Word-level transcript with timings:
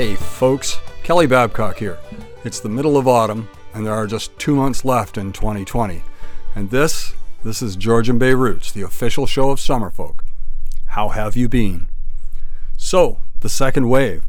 Hey 0.00 0.14
folks, 0.14 0.80
Kelly 1.02 1.26
Babcock 1.26 1.76
here. 1.76 1.98
It's 2.42 2.58
the 2.58 2.70
middle 2.70 2.96
of 2.96 3.06
autumn, 3.06 3.50
and 3.74 3.84
there 3.84 3.92
are 3.92 4.06
just 4.06 4.38
two 4.38 4.56
months 4.56 4.82
left 4.82 5.18
in 5.18 5.30
2020. 5.30 6.02
And 6.54 6.70
this, 6.70 7.12
this 7.44 7.60
is 7.60 7.76
Georgian 7.76 8.18
Bay 8.18 8.32
Roots, 8.32 8.72
the 8.72 8.80
official 8.80 9.26
show 9.26 9.50
of 9.50 9.58
Summerfolk. 9.58 10.20
How 10.86 11.10
have 11.10 11.36
you 11.36 11.50
been? 11.50 11.90
So, 12.78 13.18
the 13.40 13.50
second 13.50 13.90
wave. 13.90 14.24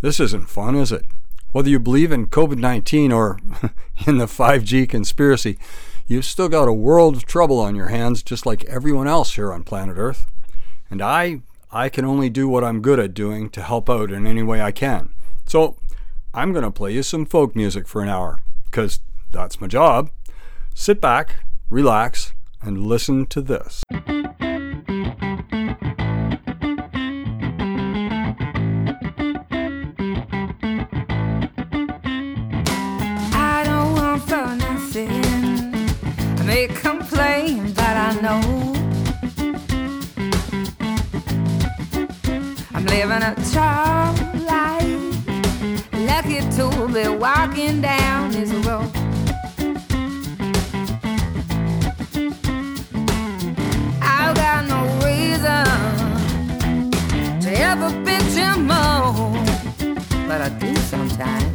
This 0.00 0.20
isn't 0.20 0.48
fun, 0.48 0.74
is 0.74 0.90
it? 0.90 1.04
Whether 1.52 1.68
you 1.68 1.78
believe 1.78 2.12
in 2.12 2.28
COVID 2.28 2.56
19 2.56 3.12
or 3.12 3.38
in 4.06 4.16
the 4.16 4.24
5G 4.24 4.88
conspiracy, 4.88 5.58
you've 6.06 6.24
still 6.24 6.48
got 6.48 6.66
a 6.66 6.72
world 6.72 7.16
of 7.16 7.26
trouble 7.26 7.58
on 7.58 7.76
your 7.76 7.88
hands, 7.88 8.22
just 8.22 8.46
like 8.46 8.64
everyone 8.64 9.06
else 9.06 9.34
here 9.34 9.52
on 9.52 9.64
planet 9.64 9.98
Earth. 9.98 10.26
And 10.88 11.02
I, 11.02 11.42
I 11.72 11.88
can 11.88 12.04
only 12.04 12.30
do 12.30 12.48
what 12.48 12.64
I'm 12.64 12.82
good 12.82 12.98
at 12.98 13.14
doing 13.14 13.48
to 13.50 13.62
help 13.62 13.88
out 13.88 14.10
in 14.10 14.26
any 14.26 14.42
way 14.42 14.60
I 14.60 14.72
can. 14.72 15.10
So, 15.50 15.76
I'm 16.32 16.52
going 16.52 16.62
to 16.62 16.70
play 16.70 16.92
you 16.92 17.02
some 17.02 17.26
folk 17.26 17.56
music 17.56 17.88
for 17.88 18.02
an 18.02 18.08
hour, 18.08 18.38
because 18.66 19.00
that's 19.32 19.60
my 19.60 19.66
job. 19.66 20.10
Sit 20.76 21.00
back, 21.00 21.40
relax, 21.68 22.34
and 22.62 22.86
listen 22.86 23.26
to 23.26 23.40
this. 23.40 23.82
Living 42.86 43.22
a 43.22 43.34
child. 43.52 44.29
Lucky 46.30 46.48
to 46.56 46.88
be 46.92 47.08
walking 47.08 47.80
down 47.80 48.30
this 48.30 48.52
road. 48.64 48.88
I've 54.00 54.36
got 54.36 54.64
no 54.68 54.84
reason 55.04 55.66
to 57.40 57.50
ever 57.50 57.90
and 58.38 58.66
moan, 58.68 59.44
but 60.28 60.40
I 60.40 60.50
do 60.60 60.74
sometimes. 60.76 61.49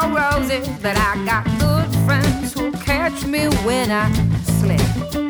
All 0.00 0.10
roses, 0.10 0.68
but 0.82 0.96
I 0.96 1.24
got 1.24 1.44
good 1.58 1.88
friends 2.06 2.52
who'll 2.54 2.72
catch 2.72 3.24
me 3.26 3.46
when 3.64 3.90
I 3.90 4.10
slip. 4.42 5.29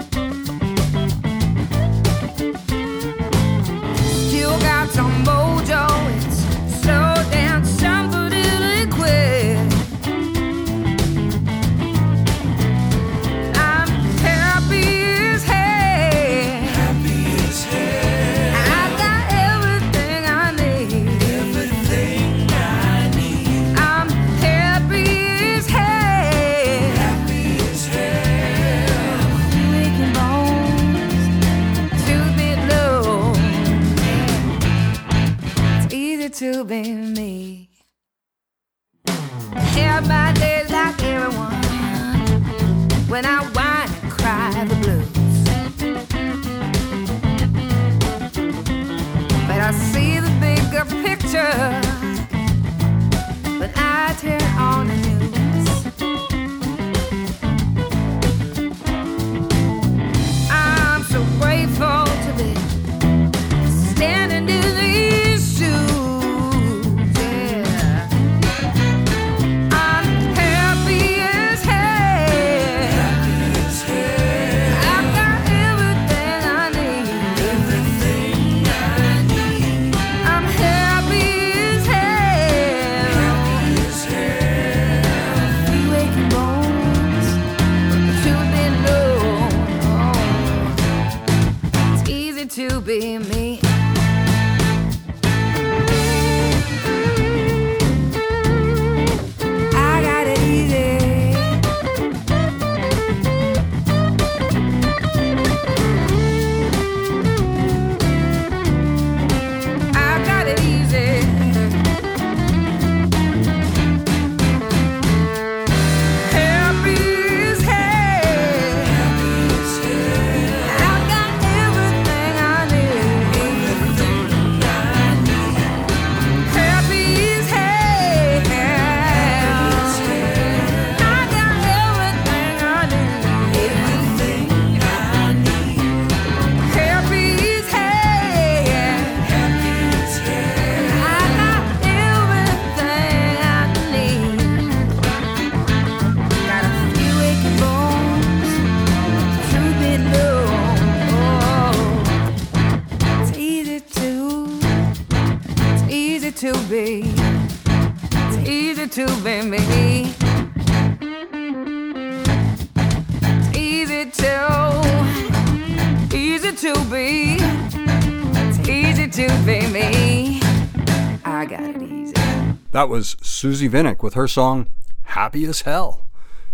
That 172.80 172.88
was 172.88 173.16
Suzie 173.16 173.68
Vinnick 173.68 174.02
with 174.02 174.14
her 174.14 174.26
song 174.26 174.66
Happy 175.02 175.44
as 175.44 175.60
Hell. 175.60 176.06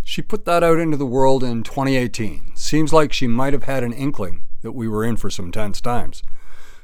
She 0.02 0.22
put 0.22 0.44
that 0.44 0.64
out 0.64 0.80
into 0.80 0.96
the 0.96 1.06
world 1.06 1.44
in 1.44 1.62
2018. 1.62 2.56
Seems 2.56 2.92
like 2.92 3.12
she 3.12 3.28
might 3.28 3.52
have 3.52 3.62
had 3.62 3.84
an 3.84 3.92
inkling 3.92 4.42
that 4.62 4.72
we 4.72 4.88
were 4.88 5.04
in 5.04 5.16
for 5.18 5.30
some 5.30 5.52
tense 5.52 5.80
times. 5.80 6.24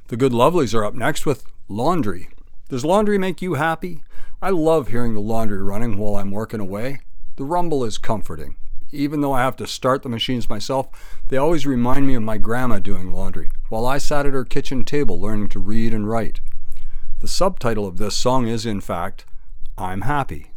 The 0.06 0.16
Good 0.16 0.30
Lovelies 0.30 0.74
are 0.74 0.84
up 0.84 0.94
next 0.94 1.26
with 1.26 1.44
Laundry. 1.66 2.28
Does 2.68 2.84
laundry 2.84 3.18
make 3.18 3.42
you 3.42 3.54
happy? 3.54 4.04
I 4.40 4.50
love 4.50 4.86
hearing 4.86 5.14
the 5.14 5.20
laundry 5.20 5.60
running 5.60 5.98
while 5.98 6.14
I'm 6.14 6.30
working 6.30 6.60
away. 6.60 7.00
The 7.34 7.44
rumble 7.44 7.82
is 7.82 7.98
comforting. 7.98 8.54
Even 8.92 9.22
though 9.22 9.32
I 9.32 9.40
have 9.40 9.56
to 9.56 9.66
start 9.66 10.04
the 10.04 10.08
machines 10.08 10.48
myself, 10.48 10.86
they 11.30 11.36
always 11.36 11.66
remind 11.66 12.06
me 12.06 12.14
of 12.14 12.22
my 12.22 12.38
grandma 12.38 12.78
doing 12.78 13.10
laundry 13.10 13.50
while 13.70 13.86
I 13.86 13.98
sat 13.98 14.24
at 14.24 14.34
her 14.34 14.44
kitchen 14.44 14.84
table 14.84 15.20
learning 15.20 15.48
to 15.48 15.58
read 15.58 15.92
and 15.92 16.08
write. 16.08 16.40
The 17.18 17.26
subtitle 17.26 17.88
of 17.88 17.96
this 17.96 18.14
song 18.14 18.46
is, 18.46 18.64
in 18.64 18.80
fact, 18.80 19.26
I'm 19.78 20.02
happy. 20.02 20.52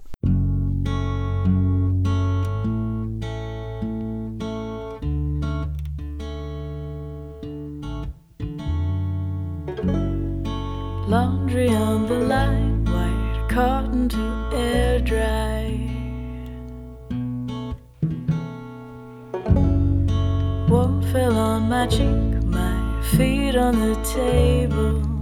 Laundry 11.07 11.69
on 11.69 12.07
the 12.07 12.19
line, 12.19 12.83
white 12.85 13.47
cotton 13.49 14.09
to 14.09 14.49
air 14.53 14.99
dry. 14.99 15.79
Warm 20.67 21.01
fell 21.13 21.37
on 21.37 21.69
my 21.69 21.87
cheek, 21.87 22.43
my 22.43 23.01
feet 23.15 23.55
on 23.55 23.79
the 23.79 23.95
table. 24.03 25.14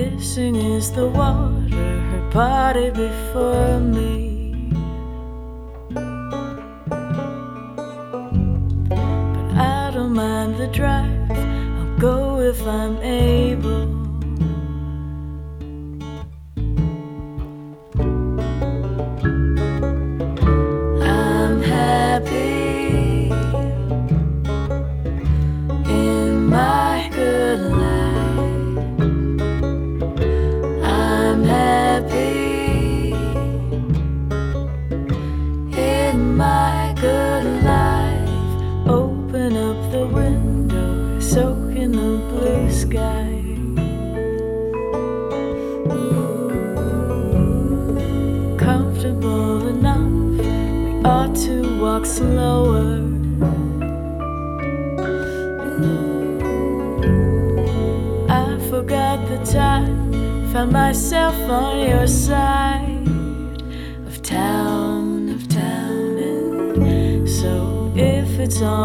Missing 0.00 0.56
is 0.56 0.90
the 0.92 1.06
water, 1.06 1.76
her 2.10 2.30
body 2.32 2.88
before 2.88 3.80
me. 3.80 4.72
But 9.34 9.48
I 9.58 9.90
don't 9.92 10.14
mind 10.14 10.56
the 10.56 10.68
drive, 10.68 11.30
I'll 11.30 11.98
go 11.98 12.40
if 12.40 12.66
I'm 12.66 12.96
able. 13.02 13.69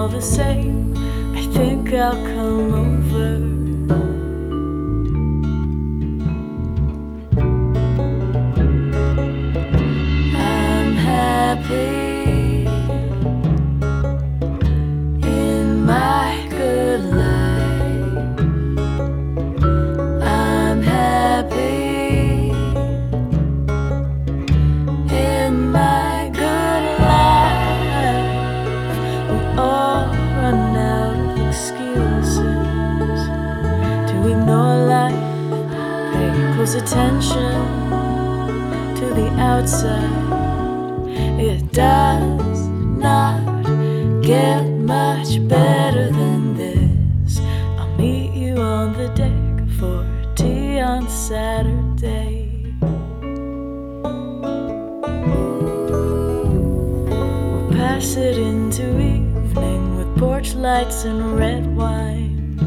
All 0.05 0.11
the 0.11 0.21
same, 0.21 0.95
I 1.35 1.41
think 1.47 1.91
I'll 1.91 2.11
come 2.11 2.73
over. 2.75 2.94
Outside. 39.55 41.07
It 41.39 41.71
does 41.71 42.67
not 43.07 43.39
get 44.21 44.63
much 44.63 45.29
better 45.47 46.11
than 46.11 46.55
this. 46.57 47.39
I'll 47.79 47.95
meet 47.97 48.33
you 48.33 48.57
on 48.57 48.93
the 48.93 49.07
deck 49.21 49.69
for 49.79 50.05
tea 50.35 50.79
on 50.81 51.07
Saturday. 51.07 52.51
We'll 57.51 57.71
pass 57.71 58.17
it 58.17 58.37
into 58.37 58.85
evening 58.99 59.95
with 59.97 60.17
porch 60.17 60.53
lights 60.55 61.05
and 61.05 61.37
red 61.39 61.65
wine. 61.77 62.57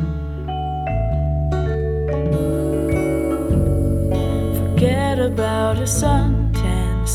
Forget 4.58 5.18
about 5.18 5.76
a 5.78 5.88
suntan, 6.00 6.37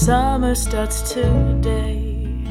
summer 0.06 0.54
starts 0.54 1.14
today. 1.14 2.44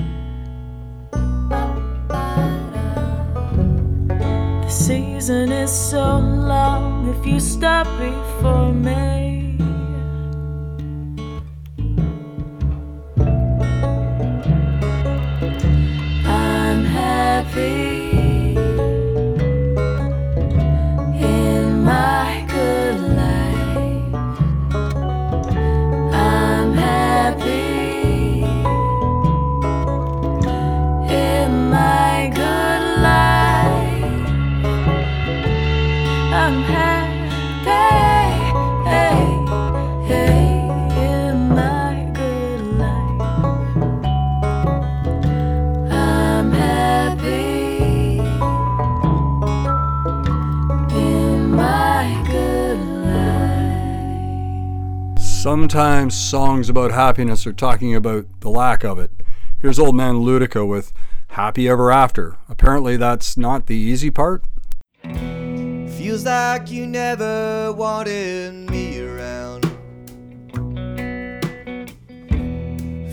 The 4.62 4.70
season 4.70 5.52
is 5.52 5.70
so 5.70 6.16
long 6.18 7.10
if 7.10 7.26
you 7.26 7.38
stop 7.38 7.86
before 7.98 8.72
May. 8.72 9.31
Sometimes 55.72 56.14
songs 56.14 56.68
about 56.68 56.90
happiness 56.90 57.46
are 57.46 57.52
talking 57.54 57.94
about 57.94 58.26
the 58.40 58.50
lack 58.50 58.84
of 58.84 58.98
it. 58.98 59.10
Here's 59.58 59.78
old 59.78 59.96
man 59.96 60.16
Luedecke 60.16 60.68
with 60.68 60.92
Happy 61.28 61.66
Ever 61.66 61.90
After. 61.90 62.36
Apparently, 62.46 62.98
that's 62.98 63.38
not 63.38 63.68
the 63.68 63.74
easy 63.74 64.10
part. 64.10 64.44
Feels 65.02 66.26
like 66.26 66.70
you 66.70 66.86
never 66.86 67.72
wanted 67.72 68.70
me 68.70 69.00
around. 69.00 69.62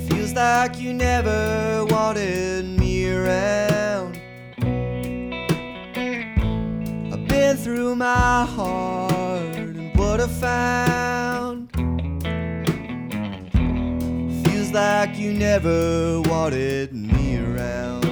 Feels 0.09 0.33
like 0.33 0.77
you 0.81 0.93
never 0.93 1.85
wanted 1.85 2.65
me 2.65 3.09
around. 3.09 4.19
I've 7.13 7.25
been 7.25 7.55
through 7.55 7.95
my 7.95 8.43
heart 8.43 9.55
and 9.55 9.97
what 9.97 10.19
a 10.19 10.27
found. 10.27 10.98
You 15.29 15.37
never 15.37 16.21
wanted 16.21 16.91
me 16.93 17.37
around. 17.37 18.03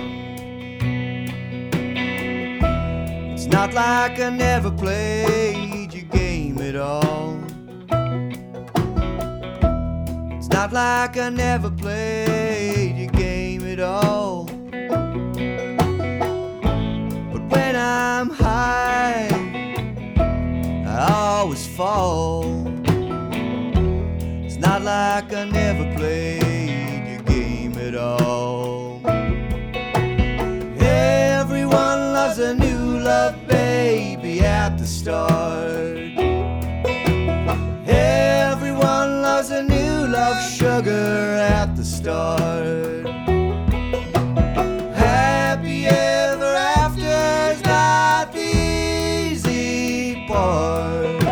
It's 3.33 3.47
not 3.47 3.73
like 3.73 4.19
I 4.19 4.29
never 4.29 4.69
played 4.69 5.93
your 5.93 6.03
game 6.03 6.59
at 6.59 6.75
all. 6.75 7.39
It's 10.37 10.49
not 10.49 10.71
like 10.71 11.17
I 11.17 11.29
never 11.29 11.71
played 11.71 12.97
your 12.97 13.11
game 13.11 13.65
at 13.65 13.79
all. 13.79 14.45
But 17.31 17.43
when 17.51 17.75
I'm 17.75 18.29
high, 18.29 19.27
I 20.85 21.39
always 21.39 21.65
fall. 21.65 22.67
It's 24.45 24.57
not 24.57 24.83
like 24.83 25.33
I 25.33 25.45
never 25.45 25.95
played 25.95 26.36
all. 28.21 29.01
Everyone 30.79 32.13
loves 32.13 32.39
a 32.39 32.53
new 32.53 32.99
love 32.99 33.35
baby 33.47 34.41
at 34.41 34.77
the 34.77 34.85
start. 34.85 35.95
Everyone 37.87 39.21
loves 39.21 39.49
a 39.51 39.63
new 39.63 40.07
love 40.07 40.41
sugar 40.43 41.37
at 41.39 41.75
the 41.75 41.85
start. 41.85 43.07
Happy 44.95 45.85
ever 45.85 46.55
after's 46.77 47.63
not 47.63 48.33
the 48.33 48.39
easy 48.39 50.25
part. 50.27 51.23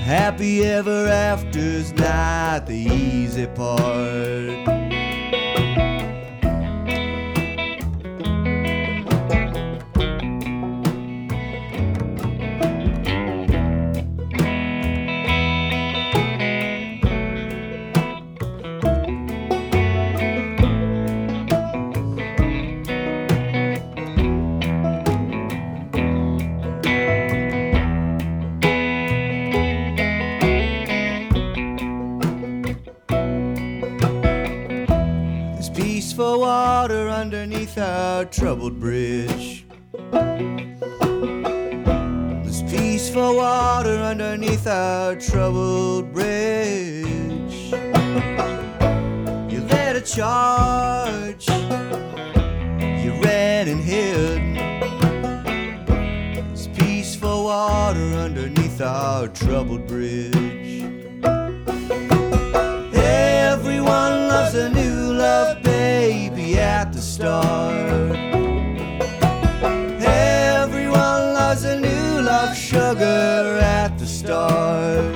Happy 0.00 0.64
ever 0.64 1.06
after's 1.08 1.92
not 1.92 2.66
the 2.66 2.76
easy 2.76 3.46
part. 3.46 4.83
Our 38.14 38.24
troubled 38.24 38.78
bridge. 38.78 39.66
There's 42.44 42.62
peaceful 42.62 43.38
water 43.38 43.96
underneath 44.12 44.68
our 44.68 45.16
troubled 45.16 46.12
bridge. 46.12 47.72
You 49.52 49.60
led 49.72 49.96
a 49.96 50.00
charge, 50.00 51.48
you 51.48 53.10
ran 53.20 53.66
and 53.66 53.82
hid. 53.82 54.58
There's 56.36 56.68
peaceful 56.68 57.42
water 57.46 58.14
underneath 58.26 58.80
our 58.80 59.26
troubled 59.26 59.88
bridge. 59.88 60.84
Everyone 62.94 64.28
loves 64.28 64.54
a 64.54 64.68
new 64.68 65.14
love 65.14 65.64
baby 65.64 66.60
at 66.60 66.92
the 66.92 67.00
start. 67.00 67.93
Start. 74.34 75.14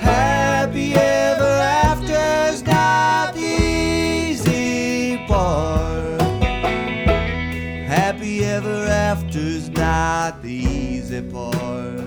Happy 0.00 0.94
ever 0.94 1.54
after's 1.84 2.62
not 2.62 3.34
the 3.34 3.40
easy 3.40 5.18
part. 5.26 6.22
Happy 7.96 8.44
ever 8.44 8.84
after's 9.10 9.68
not 9.70 10.42
the 10.42 10.54
easy 10.54 11.22
part. 11.22 11.98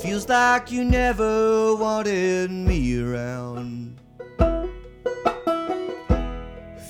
Feels 0.00 0.28
like 0.28 0.70
you 0.70 0.84
never 0.84 1.74
wanted 1.74 2.50
me 2.52 3.00
around. 3.02 3.98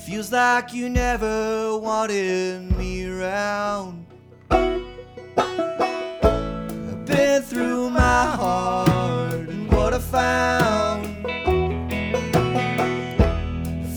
Feels 0.05 0.31
like 0.31 0.73
you 0.73 0.87
never 0.89 1.77
wanted 1.77 2.77
me 2.77 3.05
around. 3.05 4.00
I've 6.23 7.05
been 7.05 7.41
through 7.41 7.89
my 7.89 8.25
heart 8.35 9.33
and 9.49 9.71
what 9.71 9.93
I 9.93 9.99
found. 9.99 11.07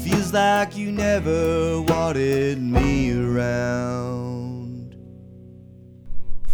Feels 0.02 0.32
like 0.32 0.76
you 0.76 0.90
never 0.92 1.80
wanted 1.82 2.60
me 2.60 3.12
around. 3.12 4.96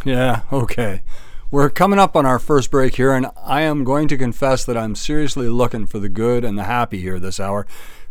Yeah, 0.04 0.42
okay. 0.52 1.02
We're 1.50 1.68
coming 1.68 1.98
up 1.98 2.14
on 2.14 2.26
our 2.26 2.38
first 2.38 2.70
break 2.70 2.94
here, 2.94 3.12
and 3.12 3.26
I 3.44 3.62
am 3.62 3.82
going 3.82 4.06
to 4.08 4.16
confess 4.16 4.64
that 4.64 4.76
I'm 4.76 4.94
seriously 4.94 5.48
looking 5.48 5.86
for 5.86 5.98
the 5.98 6.08
good 6.08 6.44
and 6.44 6.56
the 6.56 6.64
happy 6.64 7.00
here 7.00 7.18
this 7.18 7.40
hour. 7.40 7.66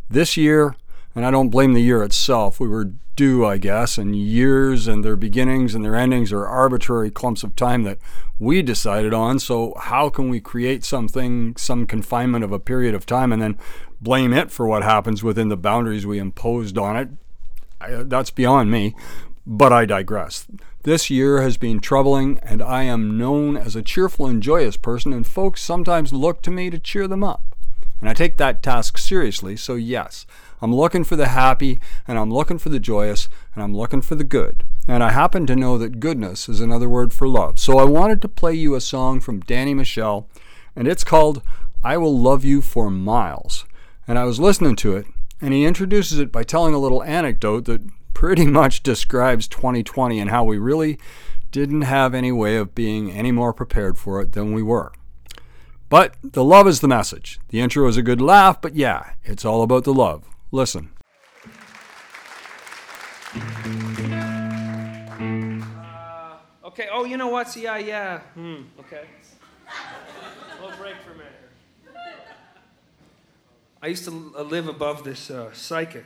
This 0.09 0.35
year, 0.35 0.75
and 1.15 1.25
I 1.25 1.31
don't 1.31 1.49
blame 1.49 1.73
the 1.73 1.81
year 1.81 2.03
itself, 2.03 2.59
we 2.59 2.67
were 2.67 2.91
due, 3.19 3.45
I 3.45 3.57
guess, 3.57 3.97
and 3.97 4.15
years 4.15 4.87
and 4.87 5.03
their 5.03 5.17
beginnings 5.17 5.75
and 5.75 5.83
their 5.83 5.95
endings 5.95 6.31
are 6.31 6.47
arbitrary 6.47 7.11
clumps 7.11 7.43
of 7.43 7.53
time 7.55 7.83
that 7.83 7.97
we 8.39 8.61
decided 8.61 9.13
on. 9.13 9.39
So, 9.39 9.73
how 9.77 10.09
can 10.09 10.29
we 10.29 10.39
create 10.39 10.85
something, 10.85 11.55
some 11.57 11.85
confinement 11.85 12.45
of 12.45 12.53
a 12.53 12.59
period 12.59 12.95
of 12.95 13.05
time, 13.05 13.33
and 13.33 13.41
then 13.41 13.57
blame 13.99 14.31
it 14.31 14.51
for 14.51 14.67
what 14.67 14.83
happens 14.83 15.21
within 15.21 15.49
the 15.49 15.57
boundaries 15.57 16.05
we 16.05 16.17
imposed 16.17 16.77
on 16.77 16.95
it? 16.95 17.09
I, 17.81 18.03
that's 18.03 18.31
beyond 18.31 18.71
me, 18.71 18.95
but 19.45 19.73
I 19.73 19.83
digress. 19.85 20.47
This 20.83 21.09
year 21.09 21.41
has 21.41 21.57
been 21.57 21.81
troubling, 21.81 22.39
and 22.41 22.61
I 22.61 22.83
am 22.83 23.17
known 23.17 23.57
as 23.57 23.75
a 23.75 23.81
cheerful 23.81 24.27
and 24.27 24.41
joyous 24.41 24.77
person, 24.77 25.11
and 25.11 25.27
folks 25.27 25.61
sometimes 25.61 26.13
look 26.13 26.41
to 26.43 26.51
me 26.51 26.69
to 26.69 26.79
cheer 26.79 27.05
them 27.05 27.25
up. 27.25 27.48
And 27.99 28.09
I 28.09 28.13
take 28.13 28.37
that 28.37 28.63
task 28.63 28.97
seriously, 28.97 29.55
so 29.55 29.75
yes, 29.75 30.25
I'm 30.61 30.73
looking 30.73 31.03
for 31.03 31.15
the 31.15 31.29
happy, 31.29 31.79
and 32.07 32.17
I'm 32.17 32.31
looking 32.31 32.57
for 32.57 32.69
the 32.69 32.79
joyous, 32.79 33.29
and 33.53 33.63
I'm 33.63 33.75
looking 33.75 34.01
for 34.01 34.15
the 34.15 34.23
good. 34.23 34.63
And 34.87 35.03
I 35.03 35.11
happen 35.11 35.45
to 35.47 35.55
know 35.55 35.77
that 35.77 35.99
goodness 35.99 36.49
is 36.49 36.61
another 36.61 36.89
word 36.89 37.13
for 37.13 37.27
love. 37.27 37.59
So 37.59 37.77
I 37.77 37.83
wanted 37.83 38.21
to 38.21 38.27
play 38.27 38.53
you 38.53 38.75
a 38.75 38.81
song 38.81 39.19
from 39.19 39.41
Danny 39.41 39.73
Michel, 39.73 40.27
and 40.75 40.87
it's 40.87 41.03
called 41.03 41.41
I 41.83 41.97
Will 41.97 42.17
Love 42.17 42.43
You 42.43 42.61
for 42.61 42.89
Miles. 42.89 43.65
And 44.07 44.17
I 44.17 44.23
was 44.23 44.39
listening 44.39 44.75
to 44.77 44.95
it, 44.95 45.05
and 45.39 45.53
he 45.53 45.65
introduces 45.65 46.19
it 46.19 46.31
by 46.31 46.43
telling 46.43 46.73
a 46.73 46.79
little 46.79 47.03
anecdote 47.03 47.65
that 47.65 47.81
pretty 48.13 48.45
much 48.59 48.83
describes 48.83 49.47
2020 49.47 50.19
and 50.19 50.29
how 50.29 50.43
we 50.43 50.57
really 50.57 50.97
didn't 51.51 51.81
have 51.81 52.13
any 52.13 52.31
way 52.31 52.57
of 52.57 52.75
being 52.75 53.11
any 53.11 53.31
more 53.31 53.53
prepared 53.53 53.97
for 53.97 54.21
it 54.21 54.33
than 54.33 54.53
we 54.53 54.61
were. 54.61 54.91
But 55.89 56.15
the 56.21 56.43
love 56.43 56.67
is 56.67 56.81
the 56.81 56.87
message. 56.87 57.39
The 57.49 57.59
intro 57.59 57.87
is 57.87 57.97
a 57.97 58.03
good 58.03 58.21
laugh, 58.21 58.61
but 58.61 58.75
yeah, 58.75 59.13
it's 59.23 59.43
all 59.43 59.63
about 59.63 59.85
the 59.85 59.93
love. 59.93 60.23
Listen. 60.51 60.91
Okay. 66.63 66.87
Oh, 66.91 67.05
you 67.05 67.17
know 67.17 67.29
what? 67.29 67.55
Yeah, 67.55 67.77
yeah. 67.77 68.19
Hmm. 68.35 68.61
Okay. 68.79 69.05
We'll 70.61 70.77
break 70.77 70.95
for 71.03 71.11
a 71.11 71.17
minute. 71.17 71.33
I 73.81 73.87
used 73.87 74.05
to 74.05 74.33
uh, 74.37 74.43
live 74.43 74.67
above 74.67 75.03
this 75.03 75.31
uh, 75.31 75.51
psychic, 75.53 76.05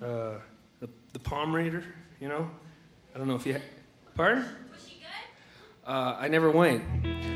uh, 0.00 0.34
the, 0.80 0.88
the 1.12 1.18
palm 1.18 1.54
reader. 1.54 1.84
You 2.18 2.28
know. 2.28 2.50
I 3.14 3.18
don't 3.18 3.28
know 3.28 3.36
if 3.36 3.44
you. 3.44 3.60
Pardon? 4.14 4.44
Was 4.72 4.88
she 4.88 4.96
good? 4.96 5.90
Uh, 5.90 6.16
I 6.18 6.28
never 6.28 6.50
went, 6.50 6.82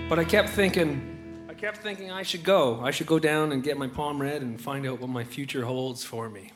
but 0.08 0.18
I 0.18 0.24
kept 0.24 0.48
thinking. 0.50 1.18
Kept 1.60 1.76
thinking 1.82 2.10
I 2.10 2.22
should 2.22 2.42
go. 2.42 2.80
I 2.80 2.90
should 2.90 3.06
go 3.06 3.18
down 3.18 3.52
and 3.52 3.62
get 3.62 3.76
my 3.76 3.86
palm 3.86 4.18
read 4.18 4.40
and 4.40 4.58
find 4.58 4.86
out 4.86 4.98
what 4.98 5.10
my 5.10 5.24
future 5.24 5.66
holds 5.66 6.02
for 6.02 6.30
me. 6.30 6.52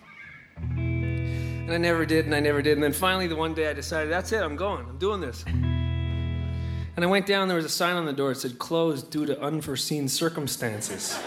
And 0.56 1.70
I 1.70 1.76
never 1.76 2.06
did, 2.06 2.25
and 2.25 2.34
I 2.34 2.40
never 2.40 2.62
did. 2.62 2.73
And 2.73 2.82
then 2.82 2.94
finally, 2.94 3.26
the 3.26 3.37
one 3.37 3.52
day 3.52 3.68
I 3.68 3.75
decided, 3.75 4.11
that's 4.11 4.32
it, 4.32 4.42
I'm 4.42 4.56
going, 4.56 4.87
I'm 4.88 4.96
doing 4.96 5.20
this. 5.20 5.44
And 5.44 7.04
I 7.04 7.04
went 7.04 7.26
down, 7.26 7.49
there 7.49 7.58
was 7.58 7.66
a 7.66 7.68
sign 7.68 7.96
on 7.96 8.06
the 8.06 8.14
door 8.14 8.30
that 8.30 8.40
said, 8.40 8.58
closed 8.58 9.11
due 9.11 9.26
to 9.26 9.38
unforeseen 9.42 10.08
circumstances. 10.08 11.20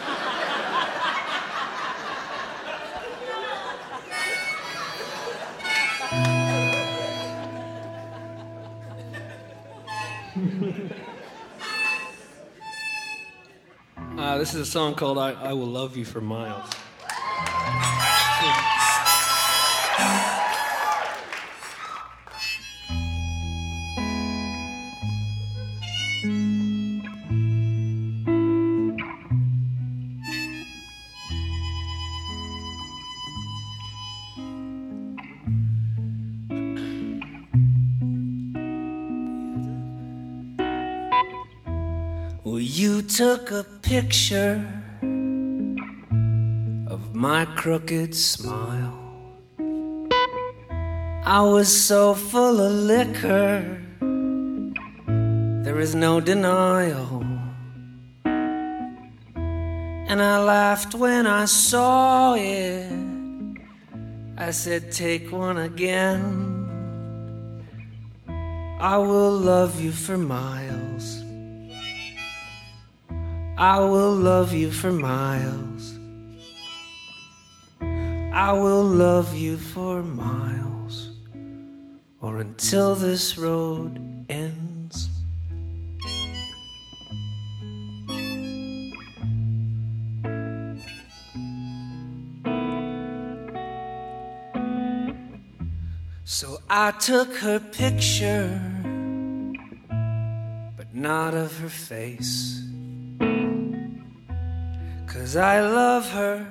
This 14.38 14.54
is 14.54 14.62
a 14.62 14.72
song 14.72 14.94
called 14.94 15.18
I, 15.18 15.32
I 15.32 15.54
Will 15.54 15.66
Love 15.66 15.98
You 15.98 16.06
for 16.06 16.22
Miles. 16.22 16.70
You 42.78 43.02
took 43.02 43.50
a 43.50 43.64
picture 43.82 44.64
of 46.88 47.16
my 47.16 47.44
crooked 47.56 48.14
smile. 48.14 48.94
I 51.26 51.42
was 51.42 51.70
so 51.76 52.14
full 52.14 52.62
of 52.62 52.72
liquor, 52.72 53.82
there 55.64 55.80
is 55.80 55.96
no 55.96 56.20
denial. 56.20 57.26
And 60.10 60.22
I 60.22 60.38
laughed 60.44 60.94
when 60.94 61.26
I 61.26 61.46
saw 61.46 62.36
it. 62.36 62.92
I 64.38 64.52
said, 64.52 64.92
Take 64.92 65.32
one 65.32 65.58
again. 65.58 66.54
I 68.80 68.98
will 68.98 69.32
love 69.32 69.82
you 69.82 69.92
for 69.92 70.16
miles. 70.18 70.87
I 73.60 73.80
will 73.80 74.14
love 74.14 74.54
you 74.54 74.70
for 74.70 74.92
miles. 74.92 75.98
I 77.82 78.52
will 78.54 78.84
love 78.84 79.36
you 79.36 79.58
for 79.58 80.04
miles. 80.04 81.10
Or 82.22 82.38
until 82.38 82.94
this 82.94 83.36
road 83.36 84.00
ends. 84.30 85.10
So 96.26 96.62
I 96.70 96.92
took 96.92 97.36
her 97.38 97.60
picture, 97.60 98.62
but 100.78 100.94
not 100.94 101.34
of 101.34 101.58
her 101.58 101.70
face. 101.70 102.67
Cause 105.28 105.36
I 105.36 105.60
love 105.60 106.10
her 106.12 106.48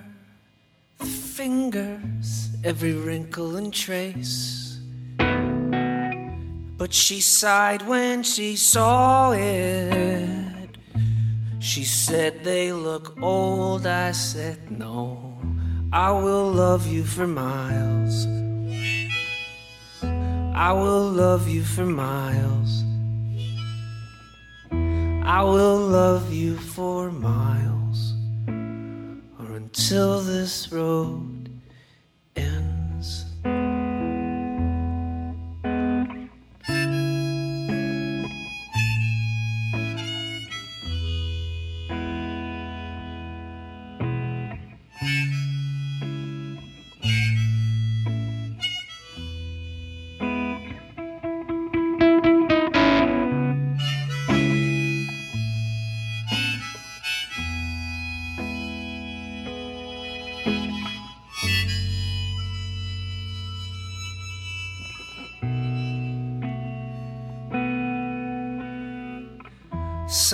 fingers, 0.99 2.51
every 2.63 2.93
wrinkle 2.93 3.57
and 3.57 3.73
trace. 3.73 4.81
But 5.17 6.93
she 6.93 7.23
sighed 7.23 7.89
when 7.89 8.23
she 8.23 8.55
saw 8.55 9.33
it. 9.33 10.77
She 11.59 11.85
said 11.85 12.45
they 12.45 12.71
look 12.71 13.17
old. 13.23 13.87
I 13.87 14.13
said, 14.13 14.71
No, 14.71 15.39
I 15.91 16.11
will 16.11 16.51
love 16.53 16.87
you 16.87 17.03
for 17.03 17.27
miles. 17.27 18.27
I 20.55 20.73
will 20.73 21.09
love 21.09 21.49
you 21.49 21.65
for 21.65 21.87
miles. 21.87 22.85
I 25.25 25.43
will 25.43 25.79
love 25.79 26.31
you 26.31 26.59
for 26.59 27.11
miles. 27.11 27.76
Until 29.79 30.23
this 30.23 30.73
road 30.73 31.51
ends. 32.35 32.76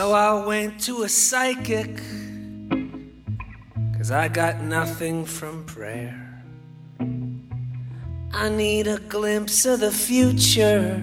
So 0.03 0.15
I 0.15 0.45
went 0.45 0.81
to 0.87 1.05
a 1.05 1.09
psychic, 1.09 2.03
cause 3.97 4.11
I 4.11 4.27
got 4.27 4.61
nothing 4.61 5.25
from 5.25 5.65
prayer. 5.65 6.43
I 8.33 8.49
need 8.49 8.89
a 8.89 8.99
glimpse 8.99 9.65
of 9.65 9.79
the 9.79 9.93
future 9.93 11.01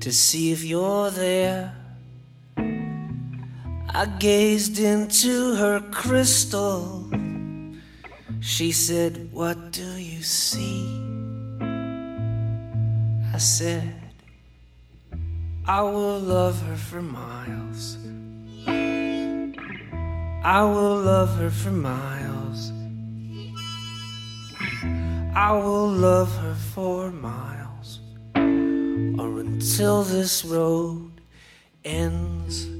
to 0.00 0.12
see 0.12 0.50
if 0.50 0.64
you're 0.64 1.12
there. 1.12 1.72
I 2.56 4.06
gazed 4.18 4.80
into 4.80 5.54
her 5.54 5.78
crystal. 5.92 7.08
She 8.40 8.72
said, 8.72 9.32
What 9.32 9.70
do 9.70 9.86
you 9.92 10.22
see? 10.24 11.00
I 13.32 13.38
said, 13.38 14.09
I 15.70 15.82
will 15.82 16.18
love 16.18 16.60
her 16.62 16.74
for 16.74 17.00
miles. 17.00 17.96
I 18.66 20.64
will 20.64 20.96
love 20.96 21.36
her 21.36 21.48
for 21.48 21.70
miles. 21.70 22.72
I 25.32 25.52
will 25.52 25.88
love 25.88 26.36
her 26.38 26.56
for 26.74 27.12
miles. 27.12 28.00
Or 28.34 29.38
until 29.38 30.02
this 30.02 30.44
road 30.44 31.20
ends. 31.84 32.79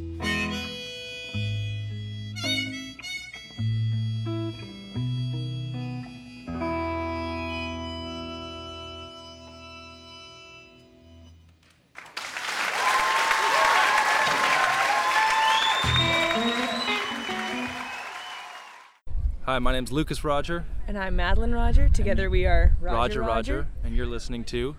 My 19.61 19.73
name's 19.73 19.93
Lucas 19.93 20.25
Roger. 20.25 20.65
And 20.89 20.97
I'm 20.97 21.17
Madeline 21.17 21.53
Roger. 21.53 21.91
Together 21.91 22.31
we 22.31 22.47
are 22.47 22.75
Roger 22.81 23.21
Roger, 23.21 23.23
Roger, 23.23 23.67
and 23.85 23.95
you're 23.95 24.07
listening 24.07 24.43
to 24.45 24.75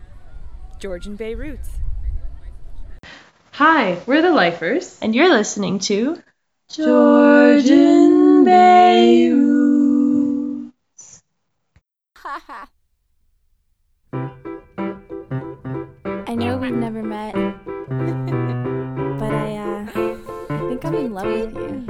Georgian 0.79 1.15
Bay 1.15 1.35
Roots. 1.35 1.69
Hi, 3.51 3.99
we're 4.07 4.23
the 4.23 4.31
Lifers. 4.31 4.97
And 5.01 5.13
you're 5.13 5.29
listening 5.29 5.77
to 5.79 6.17
Georgian 6.69 8.43
Bay 8.43 9.31
Roots. 9.31 11.21
I 12.25 12.65
know 16.33 16.57
we've 16.57 16.73
never 16.73 17.03
met, 17.03 17.33
but 19.19 19.31
I, 19.31 19.57
uh, 19.57 19.85
I 20.49 20.57
think 20.69 20.83
I'm 20.85 20.95
in 20.95 21.13
love 21.13 21.27
with 21.27 21.55
you. 21.55 21.80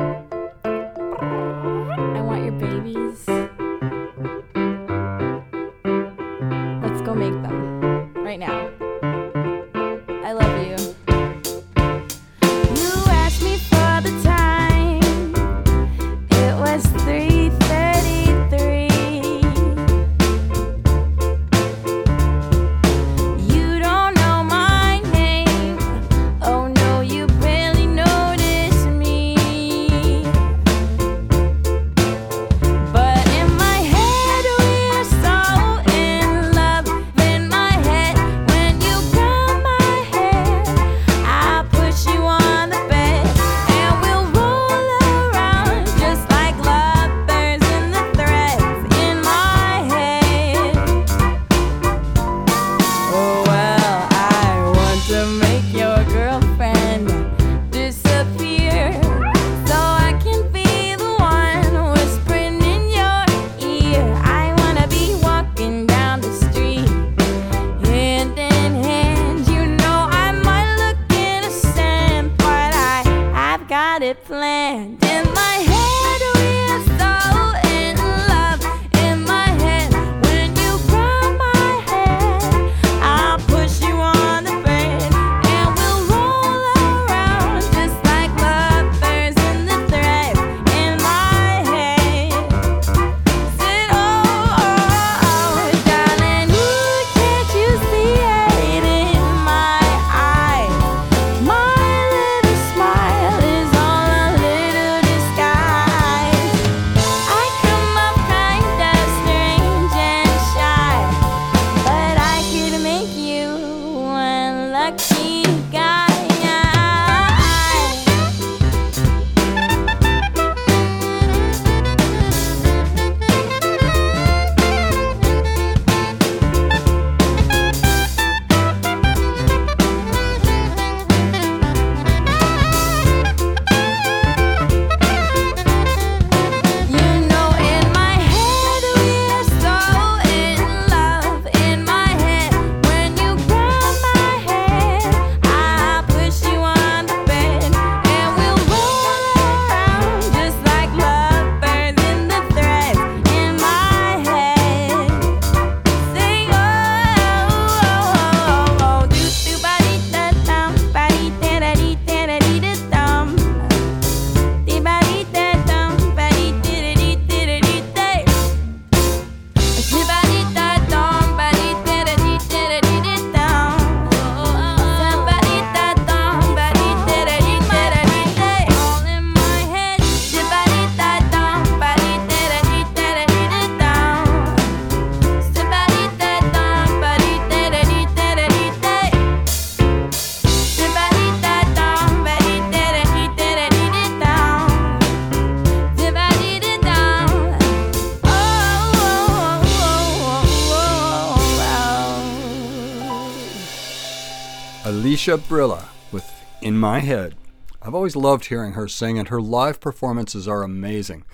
Alysha 205.21 205.38
Brilla 205.38 205.86
with 206.12 206.27
In 206.63 206.79
My 206.79 206.97
Head. 206.97 207.36
I've 207.79 207.93
always 207.93 208.15
loved 208.15 208.45
hearing 208.45 208.73
her 208.73 208.88
sing, 208.88 209.19
and 209.19 209.27
her 209.27 209.39
live 209.39 209.79
performances 209.79 210.47
are 210.47 210.63
amazing. 210.63 211.25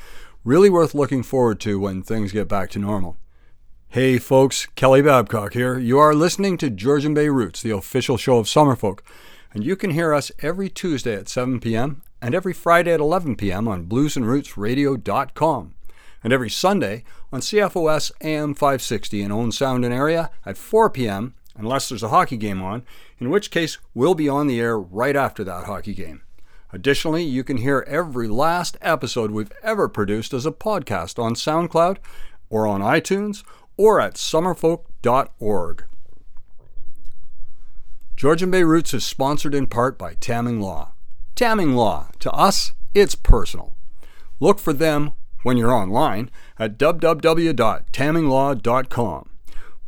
Really 0.43 0.69
worth 0.69 0.93
looking 0.93 1.23
forward 1.23 1.61
to 1.61 1.79
when 1.79 2.03
things 2.03 2.33
get 2.33 2.49
back 2.49 2.69
to 2.71 2.79
normal. 2.79 3.15
Hey 3.87 4.17
folks, 4.17 4.65
Kelly 4.75 5.01
Babcock 5.01 5.53
here. 5.53 5.79
You 5.79 5.99
are 5.99 6.13
listening 6.13 6.57
to 6.57 6.69
Georgian 6.69 7.13
Bay 7.13 7.29
Roots, 7.29 7.61
the 7.61 7.71
official 7.71 8.17
show 8.17 8.39
of 8.39 8.47
Summerfolk, 8.47 8.99
and 9.53 9.63
you 9.63 9.77
can 9.77 9.91
hear 9.91 10.13
us 10.13 10.33
every 10.39 10.67
Tuesday 10.67 11.15
at 11.15 11.29
7 11.29 11.61
p.m. 11.61 12.01
and 12.21 12.35
every 12.35 12.51
Friday 12.51 12.91
at 12.91 12.99
11 12.99 13.37
p.m. 13.37 13.69
on 13.69 13.85
bluesandrootsradio.com 13.85 15.75
and 16.25 16.33
every 16.33 16.49
Sunday 16.49 17.05
on 17.31 17.39
CFOS 17.39 18.11
AM 18.19 18.53
560 18.53 19.21
in 19.21 19.31
Owen 19.31 19.53
Sound 19.53 19.85
and 19.85 19.93
area 19.93 20.29
at 20.45 20.57
4 20.57 20.89
p.m. 20.89 21.35
unless 21.57 21.89
there's 21.89 22.03
a 22.03 22.09
hockey 22.09 22.37
game 22.37 22.61
on, 22.61 22.83
in 23.19 23.29
which 23.29 23.51
case 23.51 23.77
we'll 23.93 24.15
be 24.15 24.29
on 24.29 24.47
the 24.47 24.59
air 24.59 24.79
right 24.79 25.15
after 25.15 25.43
that 25.43 25.65
hockey 25.65 25.93
game. 25.93 26.21
Additionally, 26.73 27.23
you 27.23 27.43
can 27.43 27.57
hear 27.57 27.85
every 27.87 28.27
last 28.27 28.77
episode 28.81 29.31
we've 29.31 29.51
ever 29.63 29.87
produced 29.87 30.33
as 30.33 30.45
a 30.45 30.51
podcast 30.51 31.21
on 31.21 31.33
SoundCloud 31.33 31.97
or 32.49 32.67
on 32.67 32.81
iTunes 32.81 33.43
or 33.77 34.01
at 34.01 34.15
summerfolk.org. 34.15 35.85
Georgian 38.15 38.51
Bay 38.51 38.63
Roots 38.63 38.93
is 38.93 39.05
sponsored 39.05 39.53
in 39.53 39.67
part 39.67 39.97
by 39.97 40.15
Tamming 40.15 40.59
Law. 40.59 40.93
Tamming 41.35 41.75
Law, 41.75 42.09
to 42.19 42.31
us, 42.31 42.73
it's 42.93 43.15
personal. 43.15 43.75
Look 44.39 44.59
for 44.59 44.73
them 44.73 45.13
when 45.43 45.55
you're 45.55 45.71
online 45.71 46.31
at 46.57 46.79
www.tamminglaw.com. 46.79 49.29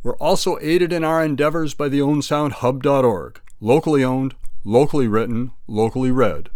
We're 0.02 0.16
also 0.16 0.58
aided 0.60 0.92
in 0.94 1.04
our 1.04 1.22
endeavors 1.22 1.74
by 1.74 1.90
the 1.90 2.00
owensoundhub.org, 2.00 3.40
locally 3.60 4.02
owned, 4.02 4.34
locally 4.64 5.06
written, 5.06 5.52
locally 5.66 6.10
read. 6.10 6.48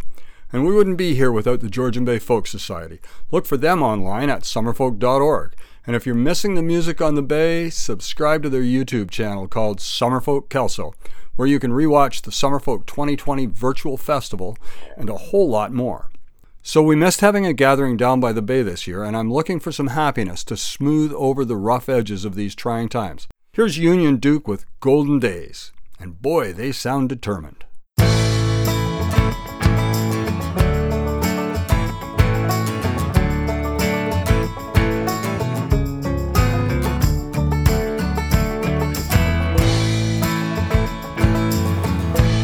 And 0.51 0.65
we 0.65 0.73
wouldn't 0.73 0.97
be 0.97 1.15
here 1.15 1.31
without 1.31 1.61
the 1.61 1.69
Georgian 1.69 2.07
Bay 2.07 2.19
Folk 2.19 2.47
Society. 2.47 3.01
Look 3.31 3.45
for 3.45 3.59
them 3.59 3.83
online 3.83 4.31
at 4.31 4.45
summerfolk.org. 4.45 5.55
And 5.87 5.95
if 5.95 6.07
you're 6.07 6.15
missing 6.15 6.55
the 6.55 6.63
music 6.63 7.03
on 7.03 7.17
the 7.17 7.23
Bay, 7.23 7.69
subscribe 7.69 8.43
to 8.45 8.49
their 8.49 8.63
YouTube 8.63 9.11
channel 9.11 9.47
called 9.47 9.79
Summerfolk 9.79 10.49
Kelso, 10.49 10.95
where 11.37 11.49
you 11.49 11.59
can 11.59 11.73
rewatch 11.73 12.23
the 12.23 12.31
Summerfolk 12.31 12.87
2020 12.87 13.45
Virtual 13.47 13.99
Festival 13.99 14.57
and 14.97 15.11
a 15.11 15.19
whole 15.19 15.51
lot 15.51 15.71
more. 15.71 16.09
So 16.63 16.83
we 16.83 16.97
missed 16.97 17.21
having 17.21 17.45
a 17.45 17.53
gathering 17.53 17.99
down 17.99 18.21
by 18.21 18.33
the 18.33 18.41
bay 18.41 18.63
this 18.63 18.87
year, 18.87 19.05
and 19.05 19.15
I'm 19.15 19.31
looking 19.31 19.61
for 19.61 19.71
some 19.71 19.89
happiness 19.89 20.43
to 20.45 20.57
smooth 20.57 21.13
over 21.15 21.45
the 21.45 21.57
rough 21.57 21.91
edges 21.91 22.25
of 22.25 22.37
these 22.37 22.55
trying 22.55 22.89
times. 22.89 23.29
Here's 23.57 23.79
Union 23.79 24.17
Duke 24.17 24.49
with 24.49 24.67
Golden 24.81 25.21
Days, 25.21 25.71
and 26.01 26.21
boy, 26.21 26.53
they 26.53 26.73
sound 26.73 27.09
determined. 27.09 27.65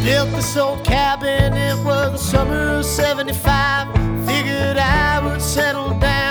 Built 0.05 0.31
this 0.31 0.57
old 0.57 0.85
cabin, 0.85 1.55
it 1.55 1.77
was 1.85 2.13
the 2.13 2.19
summer 2.19 2.79
of 2.79 2.85
75. 2.85 3.89
Figured 4.29 4.77
I 4.77 5.19
would 5.25 5.43
settle 5.43 5.99
down, 5.99 6.30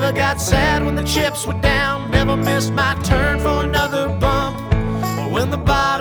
never 0.00 0.16
got 0.16 0.40
sad 0.40 0.84
when 0.84 0.94
the 0.94 1.02
chips 1.02 1.44
were 1.44 1.60
down. 1.60 2.08
Never 2.12 2.36
missed 2.36 2.72
my 2.72 2.94
turn 3.02 3.40
for 3.40 3.64
another 3.64 4.08
bump. 4.20 4.56
Or 5.18 5.28
when 5.28 5.50
the 5.50 5.56
bottle 5.56 5.97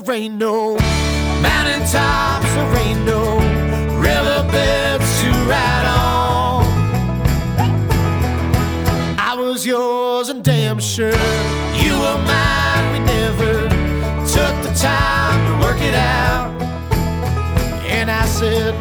there 0.00 0.16
ain't 0.16 0.34
no 0.34 0.76
mountain 1.40 1.80
tops, 1.86 2.52
there 2.54 2.76
ain't 2.78 3.04
no 3.06 3.36
riverbeds 4.00 5.20
to 5.20 5.30
ride 5.46 5.86
on. 5.86 6.64
I 9.18 9.36
was 9.38 9.64
yours 9.64 10.30
and 10.30 10.42
damn 10.42 10.80
sure 10.80 11.12
you 11.82 11.92
were 11.92 12.18
mine. 12.26 12.92
We 12.92 12.98
never 13.06 13.68
took 14.34 14.54
the 14.66 14.74
time 14.76 15.38
to 15.46 15.64
work 15.64 15.80
it 15.80 15.94
out. 15.94 16.50
And 17.86 18.10
I 18.10 18.26
said, 18.26 18.74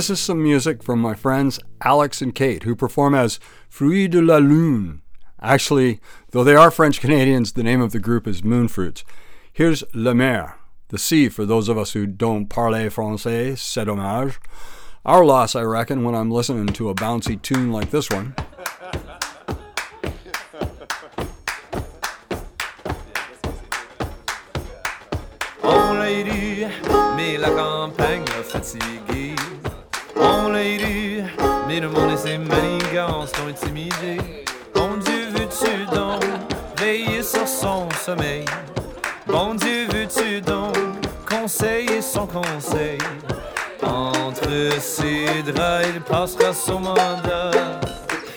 This 0.00 0.08
is 0.08 0.20
some 0.20 0.42
music 0.42 0.82
from 0.82 0.98
my 0.98 1.12
friends 1.12 1.60
Alex 1.82 2.22
and 2.22 2.34
Kate, 2.34 2.62
who 2.62 2.74
perform 2.74 3.14
as 3.14 3.38
Fruits 3.68 4.10
de 4.10 4.22
la 4.22 4.38
Lune. 4.38 5.02
Actually, 5.42 6.00
though 6.30 6.42
they 6.42 6.54
are 6.54 6.70
French 6.70 7.02
Canadians, 7.02 7.52
the 7.52 7.62
name 7.62 7.82
of 7.82 7.92
the 7.92 7.98
group 7.98 8.26
is 8.26 8.40
Moonfruits. 8.40 9.04
Here's 9.52 9.84
La 9.92 10.14
Mer, 10.14 10.54
the 10.88 10.96
sea 10.96 11.28
for 11.28 11.44
those 11.44 11.68
of 11.68 11.76
us 11.76 11.92
who 11.92 12.06
don't 12.06 12.46
parler 12.46 12.88
français, 12.88 13.58
c'est 13.58 13.84
dommage. 13.84 14.40
Our 15.04 15.22
loss, 15.22 15.54
I 15.54 15.64
reckon, 15.64 16.02
when 16.02 16.14
I'm 16.14 16.30
listening 16.30 16.68
to 16.68 16.88
a 16.88 16.94
bouncy 16.94 17.36
tune 17.42 17.70
like 17.70 17.90
this 17.90 18.08
one. 18.08 18.34
Oh, 25.62 25.90
On 25.92 27.16
mais 27.16 27.36
la 27.36 27.50
campagne 27.50 28.24
l'a 28.24 29.19
le 31.80 31.88
monde 31.88 32.12
et 32.12 32.16
ses 32.16 32.38
manigances 32.38 33.32
l'ont 33.38 33.48
intimidé. 33.48 34.18
Bon 34.74 34.90
Dieu, 35.02 35.28
veux-tu 35.32 35.86
donc 35.94 36.22
veiller 36.78 37.22
sur 37.22 37.46
son 37.48 37.88
sommeil? 38.04 38.44
Bon 39.26 39.54
Dieu, 39.54 39.86
veux-tu 39.90 40.40
donc 40.42 40.76
conseiller 41.28 42.02
son 42.02 42.26
conseil? 42.26 42.98
Entre 43.82 44.78
ses 44.78 45.42
draps, 45.42 45.86
il 45.94 46.00
passera 46.02 46.52
son 46.52 46.80
mandat. 46.80 47.80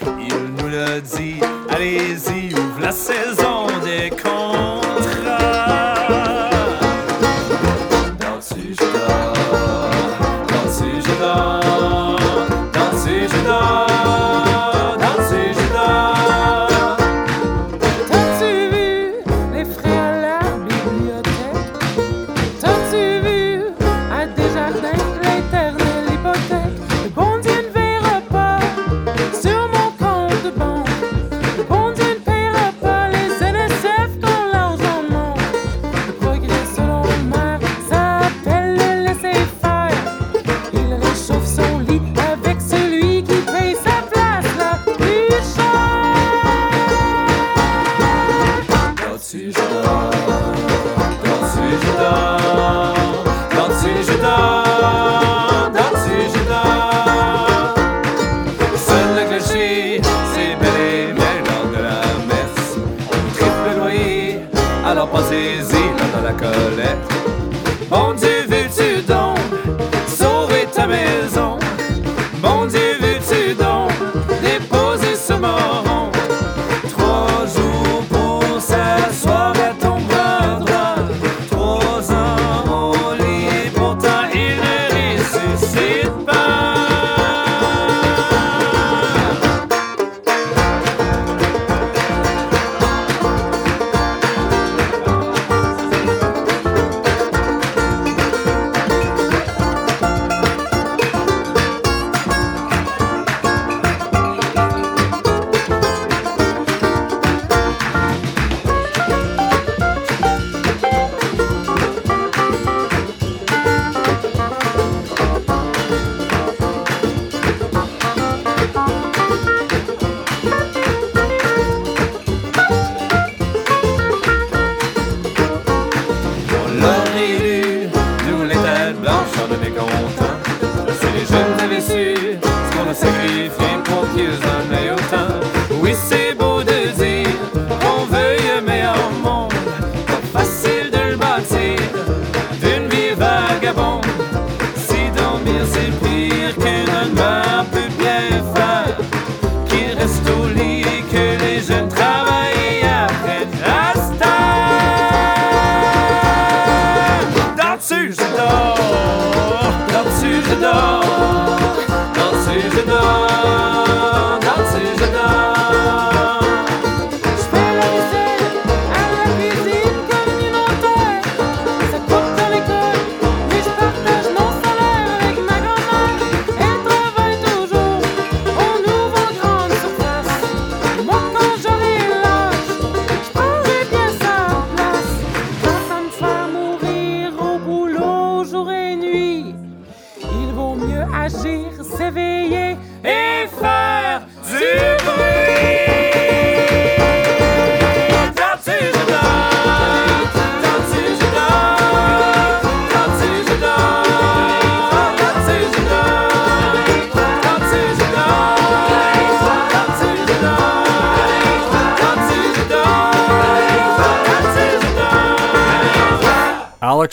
Il 0.05 0.53
nous 0.57 0.69
l'a 0.69 1.01
dit, 1.01 1.39
allez-y, 1.69 2.53
ouvre 2.53 2.81
la 2.81 2.91
saison 2.91 3.42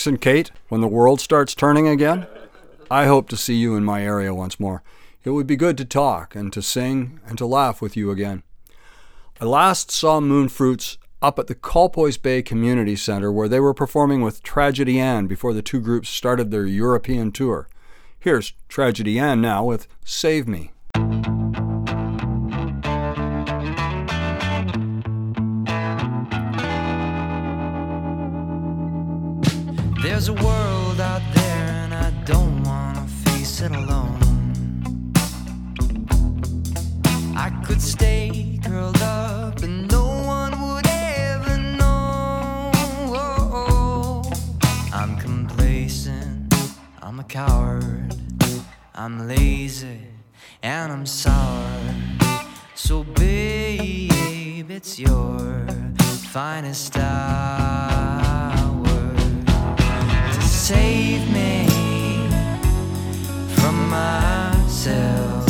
And 0.07 0.19
Kate, 0.19 0.51
when 0.69 0.81
the 0.81 0.87
world 0.87 1.21
starts 1.21 1.53
turning 1.53 1.87
again, 1.87 2.27
I 2.89 3.05
hope 3.05 3.29
to 3.29 3.37
see 3.37 3.55
you 3.55 3.75
in 3.75 3.83
my 3.83 4.03
area 4.03 4.33
once 4.33 4.59
more. 4.59 4.83
It 5.23 5.31
would 5.31 5.47
be 5.47 5.55
good 5.55 5.77
to 5.77 5.85
talk 5.85 6.35
and 6.35 6.51
to 6.53 6.61
sing 6.61 7.19
and 7.27 7.37
to 7.37 7.45
laugh 7.45 7.81
with 7.81 7.95
you 7.95 8.09
again. 8.09 8.43
I 9.39 9.45
last 9.45 9.91
saw 9.91 10.19
Moonfruits 10.19 10.97
up 11.21 11.37
at 11.37 11.47
the 11.47 11.55
Colpoys 11.55 12.17
Bay 12.17 12.41
Community 12.41 12.95
Center 12.95 13.31
where 13.31 13.47
they 13.47 13.59
were 13.59 13.73
performing 13.73 14.21
with 14.21 14.41
Tragedy 14.43 14.99
Ann 14.99 15.27
before 15.27 15.53
the 15.53 15.61
two 15.61 15.79
groups 15.79 16.09
started 16.09 16.49
their 16.49 16.65
European 16.65 17.31
tour. 17.31 17.67
Here's 18.19 18.53
Tragedy 18.69 19.19
Ann 19.19 19.41
now 19.41 19.63
with 19.63 19.87
Save 20.03 20.47
Me. 20.47 20.71
There's 30.23 30.39
a 30.39 30.45
world 30.45 31.01
out 31.01 31.23
there, 31.33 31.65
and 31.83 31.95
I 31.95 32.11
don't 32.25 32.61
wanna 32.63 33.07
face 33.25 33.59
it 33.59 33.71
alone. 33.71 34.19
I 37.35 37.49
could 37.65 37.81
stay 37.81 38.59
curled 38.63 39.01
up, 39.01 39.63
and 39.63 39.89
no 39.89 40.05
one 40.37 40.51
would 40.61 40.85
ever 40.85 41.57
know. 41.57 42.71
I'm 44.93 45.17
complacent, 45.17 46.53
I'm 47.01 47.19
a 47.19 47.23
coward, 47.23 48.13
I'm 48.93 49.27
lazy, 49.27 50.01
and 50.61 50.91
I'm 50.91 51.07
sour. 51.07 51.95
So, 52.75 53.03
babe, 53.03 54.69
it's 54.69 54.99
your 54.99 55.65
finest 56.31 56.95
hour 56.95 58.30
save 60.71 61.23
me 61.33 61.67
from 63.55 63.75
myself. 63.89 65.43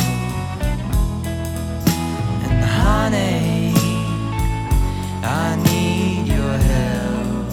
And 2.46 2.64
honey, 2.64 3.74
I 5.46 5.48
need 5.68 6.24
your 6.38 6.56
help. 6.74 7.48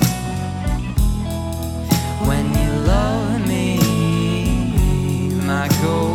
When 2.29 2.47
you 2.61 2.71
love 2.95 3.47
me, 3.47 3.67
my 5.51 5.69
cold 5.81 6.08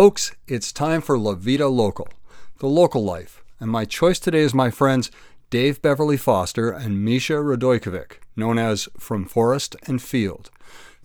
Folks, 0.00 0.30
it's 0.46 0.70
time 0.70 1.00
for 1.00 1.18
La 1.18 1.34
Vida 1.34 1.66
Local, 1.66 2.06
the 2.60 2.68
local 2.68 3.02
life, 3.02 3.42
and 3.58 3.68
my 3.68 3.84
choice 3.84 4.20
today 4.20 4.42
is 4.42 4.54
my 4.54 4.70
friends 4.70 5.10
Dave 5.50 5.82
Beverly 5.82 6.16
Foster 6.16 6.70
and 6.70 7.04
Misha 7.04 7.32
Radojkovic, 7.32 8.18
known 8.36 8.60
as 8.60 8.88
From 8.96 9.24
Forest 9.24 9.74
and 9.88 10.00
Field. 10.00 10.52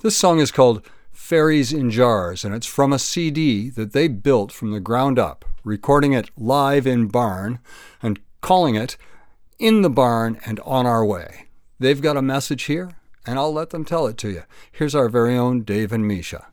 This 0.03 0.15
song 0.15 0.39
is 0.39 0.51
called 0.51 0.87
Fairies 1.11 1.73
in 1.73 1.89
Jars, 1.89 2.45
and 2.45 2.53
it's 2.53 2.67
from 2.67 2.93
a 2.93 2.99
CD 2.99 3.71
that 3.71 3.93
they 3.93 4.07
built 4.07 4.51
from 4.51 4.69
the 4.69 4.79
ground 4.79 5.17
up, 5.17 5.43
recording 5.63 6.13
it 6.13 6.29
live 6.37 6.85
in 6.85 7.07
barn 7.07 7.57
and 7.99 8.19
calling 8.41 8.75
it 8.75 8.95
In 9.57 9.81
the 9.81 9.89
Barn 9.89 10.39
and 10.45 10.59
On 10.59 10.85
Our 10.85 11.03
Way. 11.03 11.47
They've 11.79 11.99
got 11.99 12.15
a 12.15 12.21
message 12.21 12.65
here, 12.65 12.91
and 13.25 13.39
I'll 13.39 13.53
let 13.53 13.71
them 13.71 13.85
tell 13.85 14.05
it 14.05 14.19
to 14.19 14.29
you. 14.29 14.43
Here's 14.71 14.93
our 14.93 15.09
very 15.09 15.35
own 15.35 15.63
Dave 15.63 15.91
and 15.91 16.07
Misha. 16.07 16.52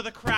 To 0.00 0.04
the 0.04 0.10
crashes 0.12 0.29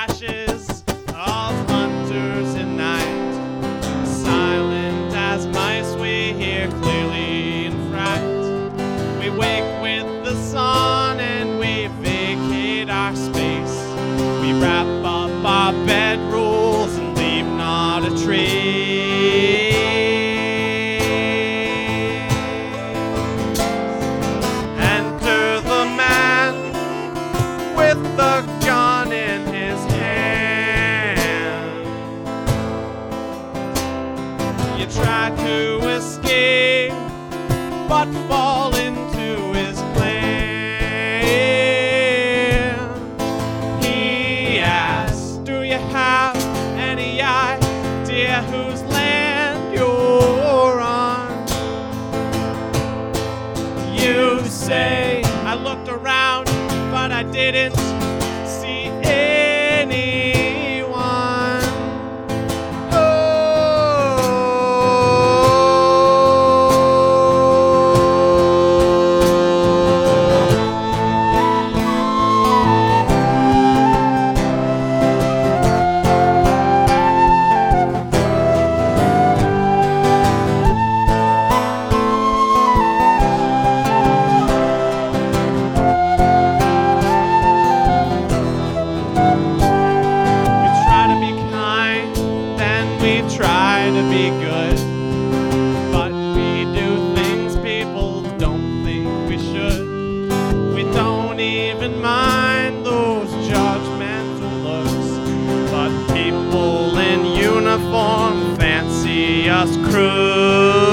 uniform 107.93 108.57
fancy 108.57 109.51
us 109.51 109.77
crooks. 109.89 110.92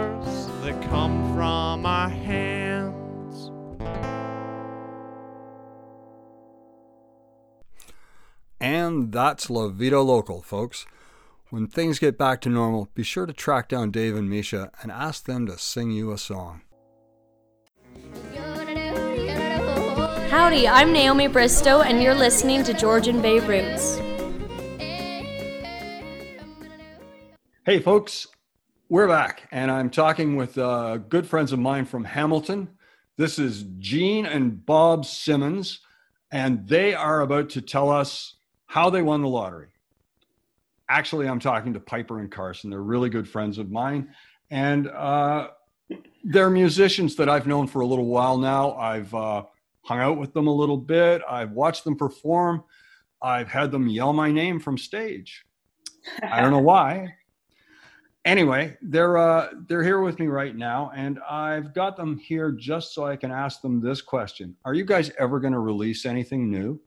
Powers 0.00 0.46
that 0.62 0.80
come 0.88 1.34
from 1.34 1.86
our 1.86 2.08
hands. 2.08 3.50
And 8.60 9.12
that's 9.12 9.48
La 9.50 9.68
Vida 9.68 10.00
Local, 10.00 10.42
folks. 10.42 10.86
When 11.50 11.66
things 11.66 11.98
get 11.98 12.16
back 12.16 12.40
to 12.42 12.48
normal, 12.48 12.88
be 12.94 13.02
sure 13.02 13.26
to 13.26 13.32
track 13.32 13.68
down 13.68 13.90
Dave 13.90 14.14
and 14.14 14.30
Misha 14.30 14.70
and 14.82 14.92
ask 14.92 15.24
them 15.24 15.46
to 15.46 15.58
sing 15.58 15.90
you 15.90 16.12
a 16.12 16.18
song. 16.18 16.62
Howdy, 20.30 20.68
I'm 20.68 20.92
Naomi 20.92 21.26
Bristow, 21.26 21.80
and 21.80 22.00
you're 22.00 22.14
listening 22.14 22.62
to 22.64 22.72
Georgian 22.72 23.20
Bay 23.20 23.40
Roots. 23.40 23.98
Hey, 27.66 27.80
folks, 27.80 28.28
we're 28.90 29.06
back, 29.06 29.46
and 29.52 29.70
I'm 29.70 29.88
talking 29.88 30.34
with 30.34 30.58
uh, 30.58 30.96
good 30.96 31.24
friends 31.24 31.52
of 31.52 31.60
mine 31.60 31.84
from 31.84 32.02
Hamilton. 32.02 32.68
This 33.16 33.38
is 33.38 33.62
Gene 33.78 34.26
and 34.26 34.66
Bob 34.66 35.06
Simmons, 35.06 35.78
and 36.32 36.66
they 36.66 36.92
are 36.92 37.20
about 37.20 37.50
to 37.50 37.60
tell 37.60 37.88
us 37.88 38.34
how 38.66 38.90
they 38.90 39.00
won 39.00 39.22
the 39.22 39.28
lottery. 39.28 39.68
Actually, 40.88 41.28
I'm 41.28 41.38
talking 41.38 41.72
to 41.74 41.80
Piper 41.80 42.18
and 42.18 42.32
Carson. 42.32 42.68
They're 42.68 42.82
really 42.82 43.10
good 43.10 43.28
friends 43.28 43.58
of 43.58 43.70
mine, 43.70 44.12
and 44.50 44.88
uh, 44.88 45.50
they're 46.24 46.50
musicians 46.50 47.14
that 47.14 47.28
I've 47.28 47.46
known 47.46 47.68
for 47.68 47.82
a 47.82 47.86
little 47.86 48.06
while 48.06 48.38
now. 48.38 48.72
I've 48.72 49.14
uh, 49.14 49.44
hung 49.82 50.00
out 50.00 50.18
with 50.18 50.32
them 50.32 50.48
a 50.48 50.52
little 50.52 50.76
bit, 50.76 51.22
I've 51.30 51.52
watched 51.52 51.84
them 51.84 51.94
perform, 51.94 52.64
I've 53.22 53.48
had 53.48 53.70
them 53.70 53.86
yell 53.86 54.12
my 54.12 54.32
name 54.32 54.58
from 54.58 54.76
stage. 54.76 55.44
I 56.28 56.40
don't 56.40 56.50
know 56.50 56.58
why 56.58 57.14
anyway, 58.24 58.76
they're 58.82 59.18
uh, 59.18 59.48
they're 59.68 59.82
here 59.82 60.00
with 60.00 60.18
me 60.18 60.26
right 60.26 60.56
now, 60.56 60.90
and 60.94 61.18
I've 61.28 61.74
got 61.74 61.96
them 61.96 62.18
here 62.18 62.52
just 62.52 62.94
so 62.94 63.04
I 63.04 63.16
can 63.16 63.30
ask 63.30 63.60
them 63.60 63.80
this 63.80 64.00
question: 64.02 64.56
Are 64.64 64.74
you 64.74 64.84
guys 64.84 65.10
ever 65.18 65.40
going 65.40 65.52
to 65.52 65.58
release 65.58 66.06
anything 66.06 66.50
new? 66.50 66.80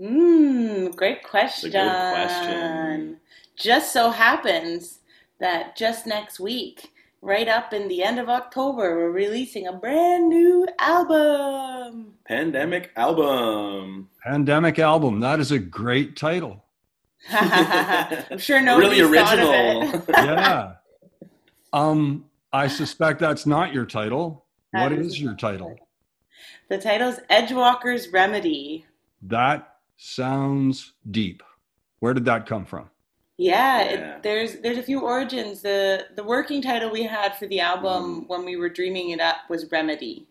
Mm, 0.00 0.94
great 0.94 1.22
question. 1.22 1.70
question. 1.70 3.18
Just 3.56 3.92
so 3.92 4.10
happens 4.10 5.00
that 5.40 5.76
just 5.76 6.06
next 6.06 6.38
week, 6.38 6.92
right 7.22 7.48
up 7.48 7.72
in 7.72 7.88
the 7.88 8.02
end 8.02 8.18
of 8.18 8.28
October, 8.28 8.96
we're 8.96 9.10
releasing 9.10 9.66
a 9.66 9.72
brand 9.72 10.28
new 10.28 10.68
album. 10.78 12.12
Pandemic 12.26 12.90
album. 12.96 14.10
Pandemic 14.22 14.78
album. 14.78 15.20
That 15.20 15.40
is 15.40 15.50
a 15.50 15.58
great 15.58 16.16
title. 16.16 16.65
I'm 18.30 18.38
sure 18.38 18.60
nobody's 18.60 19.02
Really 19.02 19.18
thought 19.18 19.38
of 19.38 19.48
original. 19.48 19.94
it. 20.00 20.04
yeah. 20.08 20.72
Um, 21.72 22.24
I 22.52 22.68
suspect 22.68 23.20
that's 23.20 23.46
not 23.46 23.72
your 23.74 23.86
title. 23.86 24.44
That 24.72 24.90
What 24.90 24.92
is 25.00 25.08
is 25.08 25.20
your 25.20 25.34
title? 25.34 25.76
The 26.68 26.78
title's 26.78 27.16
Edgewalker's 27.30 28.08
Remedy. 28.08 28.86
That 29.22 29.76
sounds 29.96 30.92
deep. 31.10 31.42
Where 32.00 32.14
did 32.14 32.24
that 32.26 32.46
come 32.46 32.64
from? 32.64 32.90
Yeah, 33.38 33.82
Yeah. 33.82 34.16
It, 34.16 34.22
there's 34.22 34.56
there's 34.60 34.78
a 34.78 34.82
few 34.82 35.00
origins. 35.00 35.60
The 35.62 36.06
the 36.16 36.24
working 36.24 36.62
title 36.62 36.90
we 36.90 37.02
had 37.02 37.36
for 37.36 37.46
the 37.46 37.60
album 37.60 38.24
when 38.28 38.44
we 38.44 38.56
were 38.56 38.68
dreaming 38.68 39.10
it 39.10 39.20
up 39.20 39.36
was 39.50 39.70
Remedy. 39.70 40.26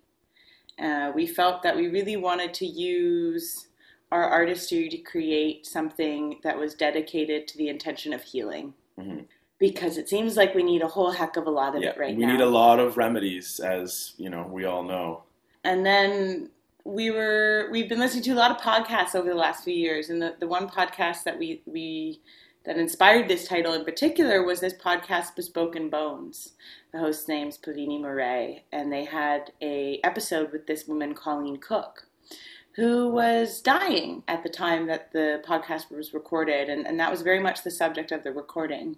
Uh, 0.82 1.12
we 1.16 1.26
felt 1.28 1.64
that 1.64 1.76
we 1.76 1.88
really 1.88 2.18
wanted 2.18 2.54
to 2.56 2.66
use 2.66 3.68
our 4.16 4.30
artistry 4.30 4.90
to 4.90 4.98
create 4.98 5.66
something 5.66 6.40
that 6.44 6.58
was 6.58 6.74
dedicated 6.74 7.48
to 7.50 7.58
the 7.58 7.70
intention 7.70 8.14
of 8.14 8.22
healing. 8.24 8.74
Mhm. 9.00 9.26
Because 9.60 9.98
it 9.98 10.10
seems 10.10 10.36
like 10.38 10.54
we 10.56 10.64
need 10.64 10.82
a 10.82 10.88
whole 10.88 11.12
heck 11.12 11.38
of 11.38 11.48
a 11.48 11.50
lot 11.62 11.76
of 11.76 11.82
Yeah, 11.84 11.90
it 11.92 11.98
right 11.98 12.16
we 12.16 12.22
now. 12.24 12.28
We 12.28 12.34
need 12.34 12.42
a 12.44 12.50
lot 12.50 12.80
of 12.80 12.98
remedies, 12.98 13.60
as 13.60 14.14
you 14.18 14.30
know, 14.30 14.44
we 14.50 14.66
all 14.66 14.84
know. 14.84 15.24
and 15.64 15.86
then 15.86 16.50
we 16.84 17.10
were 17.10 17.68
we've 17.72 17.90
been 17.90 17.98
listening 18.00 18.22
to 18.24 18.32
a 18.32 18.42
lot 18.44 18.52
of 18.52 18.58
podcasts 18.58 19.16
over 19.16 19.28
the 19.30 19.34
last 19.46 19.64
few 19.64 19.74
years 19.74 20.10
and 20.12 20.22
the, 20.22 20.36
the 20.40 20.48
one 20.48 20.70
podcast 20.70 21.24
that 21.24 21.40
we 21.40 21.62
we 21.66 22.22
that 22.66 22.78
inspired 22.78 23.28
this 23.28 23.48
title 23.48 23.74
in 23.74 23.84
particular 23.84 24.44
was 24.44 24.60
this 24.60 24.76
podcast 24.76 25.36
bespoken 25.36 25.90
bones 25.90 26.54
the 26.92 27.00
host's 27.00 27.28
name's 27.28 27.58
Pavini 27.58 28.00
Moray 28.00 28.64
and 28.72 28.94
they 28.94 29.04
had 29.06 29.52
a 29.64 30.00
episode 30.04 30.52
with 30.52 30.68
this 30.68 30.88
woman 30.88 31.16
colleen 31.16 31.58
cook 31.58 32.06
who 32.76 33.10
was 33.10 33.62
dying 33.62 34.24
at 34.28 34.44
the 34.44 34.50
time 34.50 34.88
that 34.88 35.12
the 35.14 35.42
podcast 35.48 35.90
was 35.90 36.14
recorded 36.14 36.70
and, 36.70 36.86
and 36.86 37.00
that 37.00 37.12
was 37.12 37.22
very 37.22 37.40
much 37.40 37.64
the 37.64 37.72
subject 37.72 38.12
of 38.12 38.24
the 38.24 38.32
recording 38.32 38.98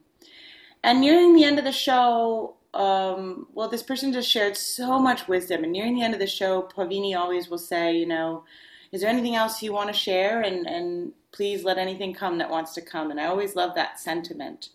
and 0.83 1.01
nearing 1.01 1.35
the 1.35 1.43
end 1.43 1.59
of 1.59 1.65
the 1.65 1.71
show, 1.71 2.55
um, 2.73 3.47
well, 3.53 3.69
this 3.69 3.83
person 3.83 4.13
just 4.13 4.29
shared 4.29 4.55
so 4.55 4.99
much 4.99 5.27
wisdom. 5.27 5.63
And 5.63 5.73
nearing 5.73 5.95
the 5.95 6.03
end 6.03 6.13
of 6.13 6.19
the 6.19 6.27
show, 6.27 6.61
Pavini 6.61 7.15
always 7.15 7.49
will 7.49 7.57
say, 7.57 7.95
you 7.95 8.05
know, 8.05 8.43
is 8.91 9.01
there 9.01 9.09
anything 9.09 9.35
else 9.35 9.61
you 9.61 9.73
want 9.73 9.89
to 9.89 9.93
share? 9.93 10.41
And, 10.41 10.65
and 10.65 11.11
please 11.31 11.63
let 11.63 11.77
anything 11.77 12.13
come 12.13 12.37
that 12.37 12.49
wants 12.49 12.73
to 12.75 12.81
come. 12.81 13.11
And 13.11 13.19
I 13.19 13.25
always 13.25 13.55
love 13.55 13.75
that 13.75 13.99
sentiment 13.99 14.69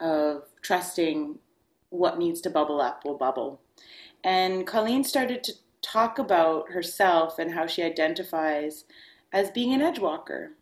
of 0.00 0.44
trusting 0.62 1.38
what 1.90 2.18
needs 2.18 2.40
to 2.42 2.50
bubble 2.50 2.80
up 2.80 3.04
will 3.04 3.18
bubble. 3.18 3.60
And 4.22 4.66
Colleen 4.66 5.04
started 5.04 5.42
to 5.44 5.52
talk 5.82 6.18
about 6.18 6.70
herself 6.70 7.38
and 7.38 7.52
how 7.52 7.66
she 7.66 7.82
identifies 7.82 8.84
as 9.32 9.50
being 9.50 9.72
an 9.72 9.82
edge 9.82 9.98
walker 9.98 10.52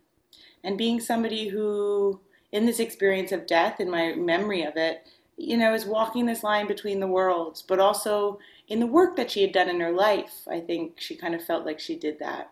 and 0.62 0.79
being 0.79 1.01
somebody 1.01 1.49
who 1.49 2.21
in 2.53 2.66
this 2.66 2.81
experience 2.81 3.33
of 3.33 3.47
death, 3.47 3.81
in 3.81 3.91
my 3.91 4.14
memory 4.14 4.62
of 4.62 4.77
it, 4.77 5.07
you 5.37 5.57
know, 5.57 5.75
is 5.75 5.85
walking 5.85 6.27
this 6.27 6.43
line 6.43 6.66
between 6.66 7.01
the 7.01 7.07
worlds, 7.07 7.62
but 7.62 7.79
also 7.79 8.39
in 8.69 8.81
the 8.81 8.87
work 8.87 9.16
that 9.16 9.31
she 9.31 9.43
had 9.43 9.53
done 9.53 9.69
in 9.69 9.81
her 9.81 9.93
life. 9.93 10.43
I 10.51 10.61
think 10.61 11.01
she 11.01 11.14
kind 11.14 11.35
of 11.35 11.45
felt 11.45 11.66
like 11.66 11.79
she 11.79 11.97
did 11.97 12.19
that. 12.19 12.51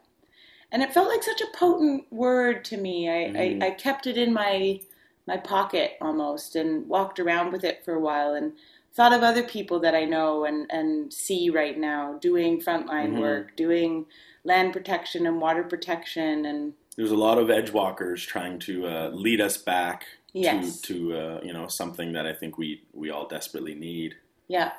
And 0.73 0.83
it 0.83 0.93
felt 0.93 1.09
like 1.09 1.23
such 1.23 1.41
a 1.41 1.57
potent 1.57 2.12
word 2.12 2.64
to 2.67 2.77
me. 2.77 3.09
I, 3.09 3.31
Mhm. 3.31 3.62
I, 3.62 3.67
I 3.69 3.71
kept 3.73 4.07
it 4.07 4.17
in 4.19 4.33
my 4.33 4.81
my 5.27 5.37
pocket 5.37 5.97
almost 6.01 6.55
and 6.55 6.89
walked 6.89 7.19
around 7.19 7.53
with 7.53 7.64
it 7.64 7.85
for 7.85 7.95
a 7.95 8.01
while 8.01 8.35
and 8.35 8.53
thought 8.97 9.13
of 9.13 9.23
other 9.23 9.43
people 9.43 9.79
that 9.81 9.95
I 9.95 10.05
know 10.05 10.45
and, 10.47 10.67
and 10.71 11.13
see 11.13 11.51
right 11.51 11.79
now 11.79 12.19
doing 12.21 12.61
frontline 12.61 13.13
Mhm. 13.13 13.21
work, 13.21 13.57
doing 13.57 14.07
land 14.45 14.73
protection 14.73 15.27
and 15.27 15.41
water 15.41 15.63
protection 15.65 16.47
and 16.47 16.73
There's 16.97 17.11
a 17.11 17.17
lot 17.17 17.37
of 17.39 17.51
edge 17.51 17.71
walkers 17.73 18.25
trying 18.25 18.59
to 18.61 18.87
uh, 18.87 19.11
lead 19.13 19.41
us 19.41 19.59
back 19.59 20.07
Yes. 20.33 20.81
to 20.83 20.95
to 20.95 21.17
uh, 21.19 21.41
you 21.43 21.53
know 21.53 21.67
something 21.69 22.13
that 22.13 22.27
I 22.27 22.33
think 22.35 22.59
we 22.59 22.83
we 22.93 23.11
all 23.11 23.27
desperately 23.27 23.75
need. 23.75 24.15
yeah, 24.49 24.73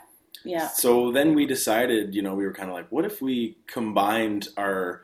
yeah. 0.45 0.68
So 0.68 1.11
then 1.11 1.34
we 1.36 1.45
decided, 1.47 2.13
you 2.15 2.22
know, 2.22 2.36
we 2.36 2.45
were 2.45 2.53
kind 2.53 2.70
of 2.70 2.76
like, 2.76 2.91
what 2.91 3.05
if 3.05 3.22
we 3.22 3.57
combined 3.68 4.49
our 4.57 5.03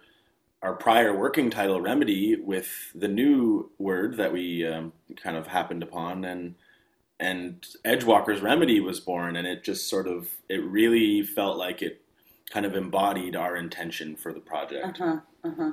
our 0.62 0.76
prior 0.76 1.18
working 1.18 1.50
title 1.50 1.82
remedy 1.82 2.36
with 2.38 2.70
the 2.96 3.08
new 3.10 3.70
word 3.80 4.16
that 4.18 4.32
we 4.32 4.66
um, 4.66 4.94
kind 5.22 5.36
of 5.38 5.48
happened 5.48 5.84
upon, 5.84 6.24
and 6.26 6.56
and 7.20 7.66
Edgewalker's 7.86 8.42
remedy 8.42 8.80
was 8.80 9.00
born, 9.00 9.36
and 9.36 9.48
it 9.48 9.64
just 9.64 9.88
sort 9.90 10.08
of 10.08 10.30
it 10.50 10.64
really 10.64 11.24
felt 11.24 11.58
like 11.58 11.82
it 11.82 12.02
kind 12.50 12.66
of 12.66 12.76
embodied 12.76 13.36
our 13.36 13.56
intention 13.56 14.16
for 14.16 14.34
the 14.34 14.40
project. 14.40 15.00
Uh-huh. 15.02 15.18
Uh-huh. 15.44 15.72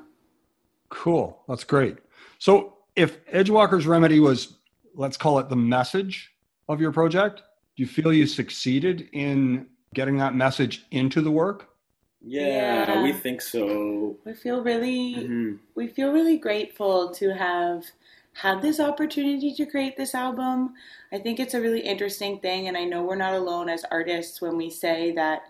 Cool. 0.88 1.42
That's 1.48 1.64
great. 1.64 1.98
So 2.38 2.78
if 2.96 3.24
Edgewalker's 3.26 3.86
Remedy 3.86 4.18
was, 4.18 4.56
let's 4.94 5.16
call 5.16 5.38
it 5.38 5.48
the 5.48 5.56
message 5.56 6.32
of 6.68 6.80
your 6.80 6.90
project, 6.92 7.42
do 7.76 7.82
you 7.82 7.86
feel 7.86 8.12
you 8.12 8.26
succeeded 8.26 9.08
in 9.12 9.66
getting 9.94 10.16
that 10.18 10.34
message 10.34 10.86
into 10.90 11.20
the 11.20 11.30
work? 11.30 11.68
Yeah, 12.22 12.86
Yeah. 12.88 13.02
we 13.02 13.12
think 13.12 13.40
so. 13.40 14.18
We 14.24 14.34
feel 14.34 14.62
really 14.62 15.14
Mhm. 15.16 15.58
we 15.74 15.86
feel 15.88 16.12
really 16.12 16.38
grateful 16.38 17.10
to 17.14 17.32
have 17.34 17.84
had 18.34 18.62
this 18.62 18.80
opportunity 18.80 19.52
to 19.54 19.66
create 19.66 19.96
this 19.96 20.14
album. 20.14 20.74
I 21.12 21.18
think 21.18 21.40
it's 21.40 21.54
a 21.54 21.60
really 21.60 21.80
interesting 21.80 22.38
thing 22.38 22.68
and 22.68 22.76
I 22.76 22.84
know 22.84 23.02
we're 23.02 23.16
not 23.16 23.34
alone 23.34 23.68
as 23.68 23.84
artists 23.90 24.40
when 24.40 24.56
we 24.56 24.70
say 24.70 25.12
that 25.12 25.42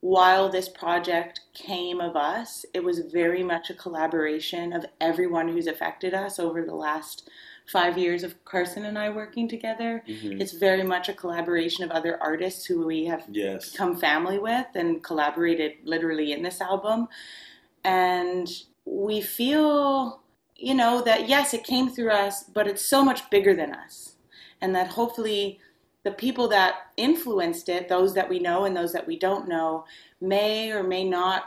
while 0.00 0.48
this 0.48 0.68
project 0.68 1.40
came 1.54 2.00
of 2.00 2.16
us, 2.16 2.64
it 2.74 2.82
was 2.82 2.98
very 3.00 3.44
much 3.44 3.70
a 3.70 3.74
collaboration 3.74 4.72
of 4.72 4.84
everyone 5.00 5.46
who's 5.46 5.68
affected 5.68 6.12
us 6.14 6.40
over 6.40 6.64
the 6.64 6.74
last 6.74 7.30
five 7.70 7.96
years 7.96 8.24
of 8.24 8.44
Carson 8.44 8.84
and 8.86 8.98
I 8.98 9.10
working 9.10 9.46
together. 9.46 10.02
Mhm. 10.08 10.40
It's 10.40 10.52
very 10.52 10.82
much 10.82 11.08
a 11.08 11.12
collaboration 11.12 11.84
of 11.84 11.92
other 11.92 12.20
artists 12.20 12.64
who 12.66 12.84
we 12.84 13.04
have 13.04 13.24
Yes. 13.30 13.70
become 13.70 13.96
family 13.96 14.40
with 14.40 14.66
and 14.74 15.04
collaborated 15.04 15.74
literally 15.84 16.32
in 16.32 16.42
this 16.42 16.60
album. 16.60 17.06
And 17.84 18.48
we 18.84 19.20
feel, 19.20 20.21
you 20.62 20.74
know, 20.74 21.02
that 21.02 21.28
yes, 21.28 21.52
it 21.52 21.64
came 21.64 21.90
through 21.90 22.10
us, 22.10 22.44
but 22.44 22.68
it's 22.68 22.88
so 22.88 23.04
much 23.04 23.28
bigger 23.30 23.54
than 23.54 23.74
us. 23.74 24.14
And 24.60 24.74
that 24.74 24.88
hopefully 24.88 25.58
the 26.04 26.12
people 26.12 26.48
that 26.48 26.74
influenced 26.96 27.68
it, 27.68 27.88
those 27.88 28.14
that 28.14 28.28
we 28.28 28.38
know 28.38 28.64
and 28.64 28.76
those 28.76 28.92
that 28.92 29.06
we 29.06 29.18
don't 29.18 29.48
know, 29.48 29.84
may 30.20 30.70
or 30.70 30.82
may 30.82 31.04
not 31.04 31.44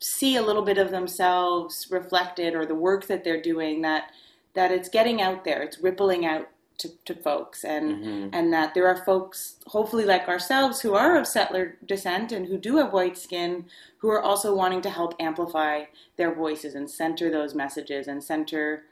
see 0.00 0.36
a 0.36 0.42
little 0.42 0.62
bit 0.62 0.76
of 0.76 0.90
themselves 0.90 1.86
reflected 1.90 2.54
or 2.54 2.66
the 2.66 2.74
work 2.74 3.06
that 3.06 3.24
they're 3.24 3.40
doing 3.40 3.80
that 3.80 4.10
that 4.54 4.70
it's 4.70 4.88
getting 4.88 5.22
out 5.22 5.44
there 5.44 5.62
it's 5.62 5.78
rippling 5.78 6.26
out 6.26 6.48
to, 6.78 6.88
to 7.04 7.14
folks. 7.14 7.64
And 7.64 8.04
Mhm. 8.04 8.30
and 8.32 8.52
that 8.52 8.74
there 8.74 8.86
are 8.88 9.04
folks 9.04 9.56
hopefully 9.66 10.04
like 10.04 10.28
ourselves 10.28 10.80
who 10.80 10.94
are 10.94 11.16
of 11.16 11.26
settler 11.26 11.76
descent 11.86 12.32
and 12.32 12.46
who 12.46 12.58
do 12.58 12.76
have 12.76 12.92
white 12.92 13.16
skin 13.16 13.66
who 13.98 14.08
are 14.10 14.22
also 14.22 14.54
wanting 14.54 14.82
to 14.82 14.90
help 14.90 15.14
amplify 15.20 15.84
their 16.16 16.34
voices 16.34 16.74
and 16.74 16.90
center 16.90 17.30
those 17.30 17.54
messages 17.54 18.08
and 18.08 18.22
center 18.22 18.84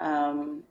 um, 0.00 0.64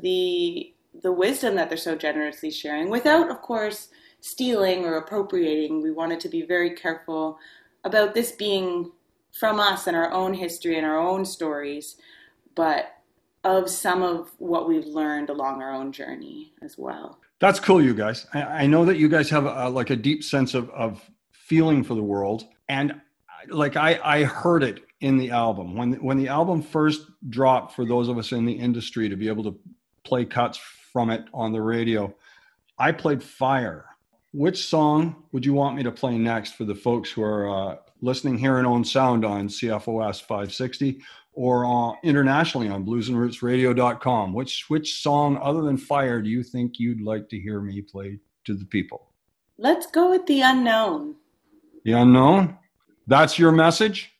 the 0.00 0.72
the 1.02 1.12
wisdom 1.12 1.54
that 1.56 1.68
they're 1.68 1.78
so 1.78 1.94
generously 1.94 2.50
sharing 2.50 2.88
without 2.90 3.30
of 3.30 3.42
course 3.42 3.88
stealing 4.20 4.84
or 4.84 4.96
appropriating. 4.96 5.82
We 5.82 5.90
wanted 5.92 6.20
to 6.20 6.28
be 6.28 6.42
very 6.42 6.70
careful 6.70 7.38
about 7.84 8.14
this 8.14 8.32
being 8.32 8.90
from 9.32 9.60
us 9.60 9.86
and 9.86 9.96
our 9.96 10.10
own 10.10 10.34
history 10.34 10.76
and 10.76 10.86
our 10.86 10.98
own 10.98 11.24
stories. 11.24 11.96
But 12.54 12.95
of 13.46 13.70
some 13.70 14.02
of 14.02 14.32
what 14.38 14.68
we've 14.68 14.86
learned 14.86 15.30
along 15.30 15.62
our 15.62 15.72
own 15.72 15.92
journey 15.92 16.52
as 16.62 16.76
well 16.76 17.20
That's 17.38 17.60
cool, 17.60 17.82
you 17.82 17.94
guys. 17.94 18.26
I, 18.34 18.42
I 18.42 18.66
know 18.66 18.84
that 18.84 18.96
you 18.96 19.08
guys 19.08 19.30
have 19.30 19.44
a, 19.46 19.68
like 19.68 19.90
a 19.90 19.96
deep 19.96 20.24
sense 20.24 20.54
of, 20.54 20.68
of 20.70 21.08
feeling 21.32 21.84
for 21.84 21.94
the 21.94 22.02
world, 22.02 22.44
and 22.68 23.00
like 23.48 23.76
I, 23.76 24.00
I 24.02 24.24
heard 24.24 24.62
it 24.62 24.82
in 25.00 25.18
the 25.18 25.30
album 25.30 25.76
when 25.76 25.92
when 26.02 26.16
the 26.16 26.28
album 26.28 26.62
first 26.62 27.02
dropped. 27.28 27.74
For 27.74 27.84
those 27.84 28.08
of 28.08 28.18
us 28.18 28.32
in 28.32 28.44
the 28.46 28.52
industry 28.52 29.08
to 29.08 29.16
be 29.16 29.28
able 29.28 29.44
to 29.44 29.58
play 30.02 30.24
cuts 30.24 30.58
from 30.92 31.10
it 31.10 31.24
on 31.32 31.52
the 31.52 31.60
radio, 31.60 32.12
I 32.78 32.92
played 32.92 33.22
Fire. 33.22 33.84
Which 34.32 34.66
song 34.66 35.24
would 35.32 35.46
you 35.46 35.54
want 35.54 35.76
me 35.76 35.82
to 35.82 35.92
play 35.92 36.18
next 36.18 36.54
for 36.54 36.64
the 36.64 36.74
folks 36.74 37.10
who 37.10 37.22
are 37.22 37.48
uh, 37.48 37.76
listening 38.00 38.38
here 38.38 38.58
in 38.58 38.66
Owen 38.66 38.84
Sound 38.84 39.24
on 39.24 39.48
CFOS 39.48 40.20
560 40.22 41.00
or 41.36 41.64
uh, 41.64 41.92
internationally 42.02 42.68
on 42.68 42.84
bluesandrootsradio.com? 42.84 44.32
Which 44.32 44.68
which 44.68 45.00
song 45.00 45.38
other 45.40 45.62
than 45.62 45.76
Fire 45.76 46.20
do 46.20 46.28
you 46.28 46.42
think 46.42 46.80
you'd 46.80 47.00
like 47.00 47.28
to 47.28 47.38
hear 47.38 47.60
me 47.60 47.80
play 47.82 48.18
to 48.46 48.54
the 48.54 48.64
people? 48.64 49.12
let's 49.58 49.86
go 49.86 50.10
with 50.10 50.26
the 50.26 50.42
unknown 50.42 51.14
The 51.84 51.92
unknown? 51.92 52.58
That's 53.06 53.38
your 53.38 53.52
message? 53.52 54.12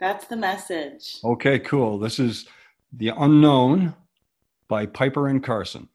that's 0.00 0.26
the 0.26 0.36
message 0.36 1.18
Okay, 1.24 1.58
cool. 1.60 1.98
This 1.98 2.18
is 2.18 2.46
The 2.92 3.08
Unknown 3.16 3.94
by 4.68 4.86
Piper 4.86 5.26
and 5.28 5.42
Carson. 5.42 5.88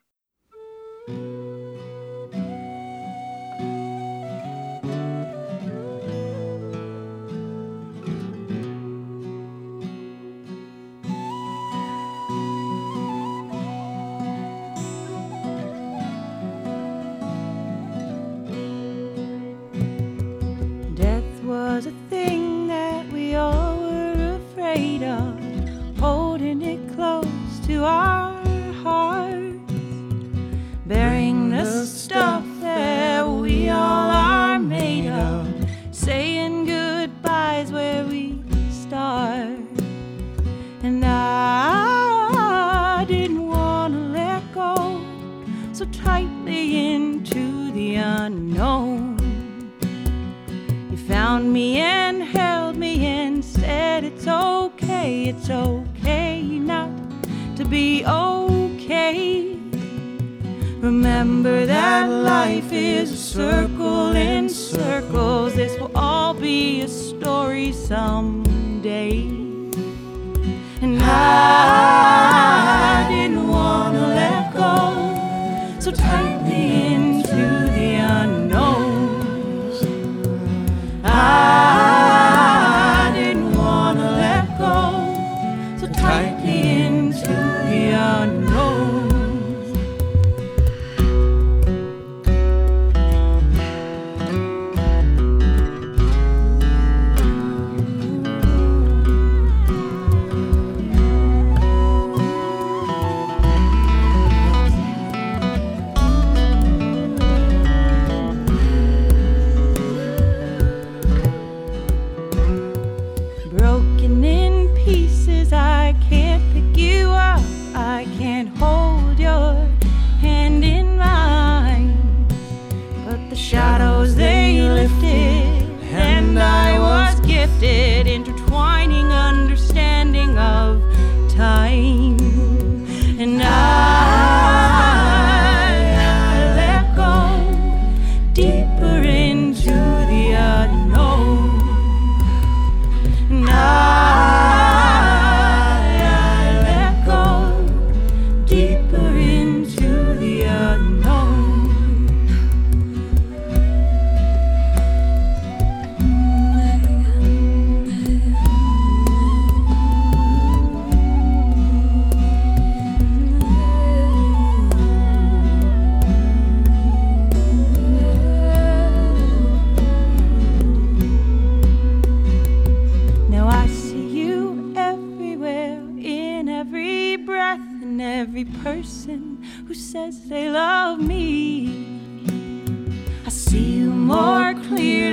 See 183.33 183.77
you 183.79 183.89
more 183.89 184.53
clearly 184.67 185.12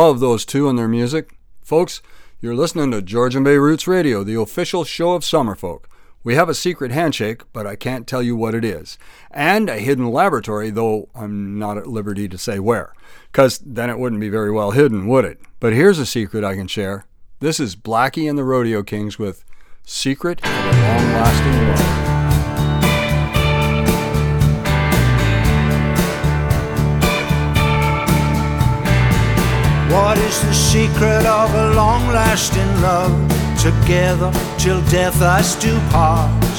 Love 0.00 0.18
those 0.18 0.46
two 0.46 0.66
and 0.66 0.78
their 0.78 0.88
music. 0.88 1.36
Folks, 1.60 2.00
you're 2.40 2.54
listening 2.54 2.90
to 2.90 3.02
Georgian 3.02 3.44
Bay 3.44 3.58
Roots 3.58 3.86
Radio, 3.86 4.24
the 4.24 4.40
official 4.40 4.82
show 4.82 5.12
of 5.12 5.24
Summerfolk. 5.24 5.84
We 6.24 6.36
have 6.36 6.48
a 6.48 6.54
secret 6.54 6.90
handshake, 6.90 7.42
but 7.52 7.66
I 7.66 7.76
can't 7.76 8.06
tell 8.06 8.22
you 8.22 8.34
what 8.34 8.54
it 8.54 8.64
is. 8.64 8.96
And 9.30 9.68
a 9.68 9.76
hidden 9.76 10.10
laboratory, 10.10 10.70
though 10.70 11.10
I'm 11.14 11.58
not 11.58 11.76
at 11.76 11.86
liberty 11.86 12.30
to 12.30 12.38
say 12.38 12.58
where. 12.58 12.94
Because 13.30 13.58
then 13.58 13.90
it 13.90 13.98
wouldn't 13.98 14.22
be 14.22 14.30
very 14.30 14.50
well 14.50 14.70
hidden, 14.70 15.06
would 15.06 15.26
it? 15.26 15.38
But 15.60 15.74
here's 15.74 15.98
a 15.98 16.06
secret 16.06 16.44
I 16.44 16.54
can 16.54 16.66
share. 16.66 17.04
This 17.40 17.60
is 17.60 17.76
Blackie 17.76 18.26
and 18.26 18.38
the 18.38 18.44
Rodeo 18.44 18.82
Kings 18.82 19.18
with 19.18 19.44
Secret 19.84 20.42
of 20.42 20.50
a 20.50 20.80
Long 20.80 21.12
Lasting 21.12 21.68
Love. 21.68 22.19
Is 30.30 30.40
the 30.42 30.54
secret 30.54 31.24
of 31.26 31.48
a 31.54 31.74
long 31.74 32.02
lasting 32.08 32.72
love? 32.80 33.14
Together 33.58 34.30
till 34.58 34.80
death 34.96 35.20
us 35.20 35.48
do 35.56 35.72
part. 35.90 36.54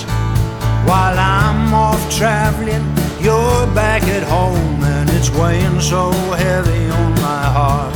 While 0.89 1.17
I'm 1.17 1.73
off 1.73 2.01
traveling, 2.19 2.85
you're 3.25 3.65
back 3.81 4.03
at 4.17 4.23
home, 4.37 4.79
and 4.95 5.09
it's 5.17 5.29
weighing 5.39 5.79
so 5.79 6.03
heavy 6.45 6.83
on 6.99 7.11
my 7.29 7.43
heart. 7.57 7.95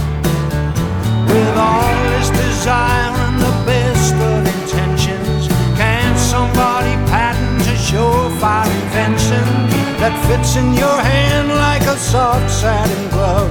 With 1.31 1.55
all 1.67 1.95
this 2.11 2.29
desire 2.43 3.13
and 3.25 3.37
the 3.47 3.55
best 3.71 4.15
of 4.29 4.39
intentions, 4.55 5.43
can 5.81 6.11
somebody 6.33 6.95
patent 7.11 7.67
a 7.75 7.77
surefire 7.87 8.71
invention 8.81 9.45
that 10.01 10.13
fits 10.27 10.55
in 10.55 10.67
your 10.73 10.99
hand 11.11 11.49
like 11.65 11.83
a 11.95 11.97
soft 11.97 12.49
satin 12.49 13.09
glove? 13.09 13.44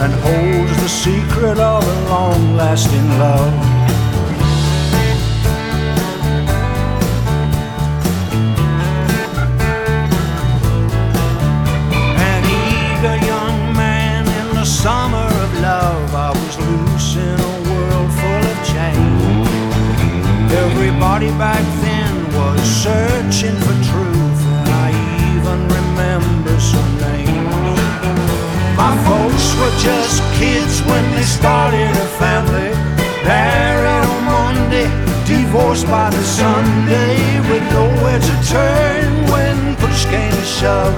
And 0.00 0.12
holds 0.14 0.76
the 0.80 0.88
secret 0.88 1.58
of 1.58 1.82
a 1.82 2.08
long 2.08 2.56
lasting 2.56 3.08
love. 3.18 3.52
An 12.30 12.42
eager 12.44 13.16
young 13.26 13.58
man 13.74 14.22
in 14.40 14.54
the 14.54 14.64
summer 14.64 15.28
of 15.44 15.60
love, 15.60 16.14
I 16.14 16.30
was 16.30 16.58
loose 16.58 17.16
in 17.16 17.38
a 17.50 17.54
world 17.68 18.10
full 18.18 18.44
of 18.52 18.58
change. 18.72 19.48
Everybody 20.64 21.30
back 21.44 21.64
then 21.82 22.14
was 22.38 22.60
searching 22.84 23.56
for 23.64 23.76
truth, 23.90 24.40
and 24.58 24.68
I 24.86 24.88
even 25.34 25.58
remember 25.78 26.54
some 26.60 26.98
were 29.58 29.76
just 29.78 30.22
kids 30.38 30.80
when 30.82 31.04
they 31.14 31.22
started 31.22 31.90
a 31.90 32.08
family. 32.22 32.70
Married 33.24 33.86
on 33.86 34.24
Monday, 34.24 34.88
divorced 35.26 35.86
by 35.86 36.10
the 36.10 36.22
Sunday, 36.22 37.16
with 37.50 37.64
nowhere 37.72 38.20
to 38.20 38.34
turn 38.54 39.10
when 39.32 39.76
push 39.76 40.04
came 40.06 40.30
to 40.30 40.46
shove. 40.58 40.94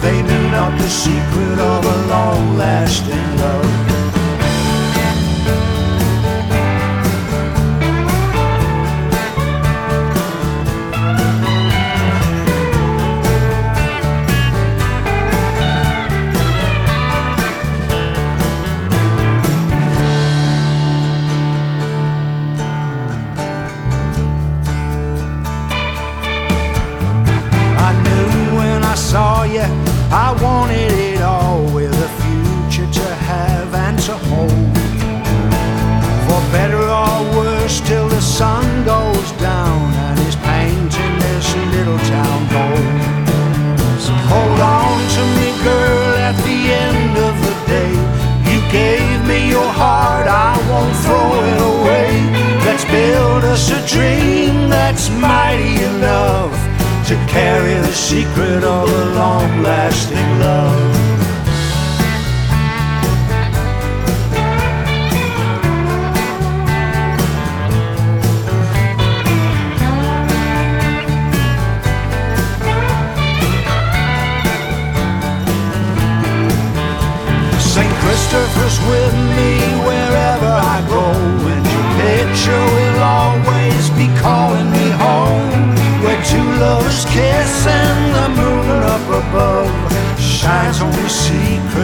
They 0.00 0.22
knew 0.22 0.44
not 0.50 0.78
the 0.78 0.88
secret 0.88 1.58
of 1.58 1.84
a 1.84 1.98
long 2.06 2.56
lasting 2.56 3.28
love. 3.38 3.87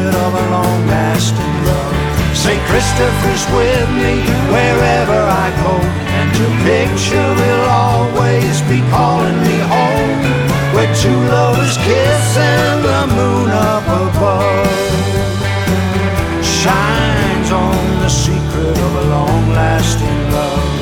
Secret 0.04 0.20
of 0.20 0.34
a 0.34 0.50
long 0.50 0.86
lasting 0.86 1.56
love. 1.64 2.36
St. 2.36 2.60
Christopher's 2.68 3.44
with 3.56 3.88
me 4.04 4.20
wherever 4.52 5.16
I 5.16 5.48
go, 5.64 5.74
and 6.18 6.28
your 6.36 6.54
picture 6.68 7.30
will 7.40 7.64
always 7.68 8.60
be 8.68 8.80
calling 8.90 9.38
me 9.40 9.58
home. 9.74 10.20
Where 10.74 10.92
two 10.94 11.18
lovers 11.32 11.76
kiss 11.78 12.36
and 12.36 12.84
the 12.84 13.02
moon 13.16 13.48
up 13.50 13.86
above 14.04 14.68
shines 16.42 17.50
on 17.52 18.00
the 18.02 18.08
secret 18.08 18.76
of 18.76 18.92
a 18.96 19.04
long 19.08 19.48
lasting 19.50 20.32
love. 20.32 20.73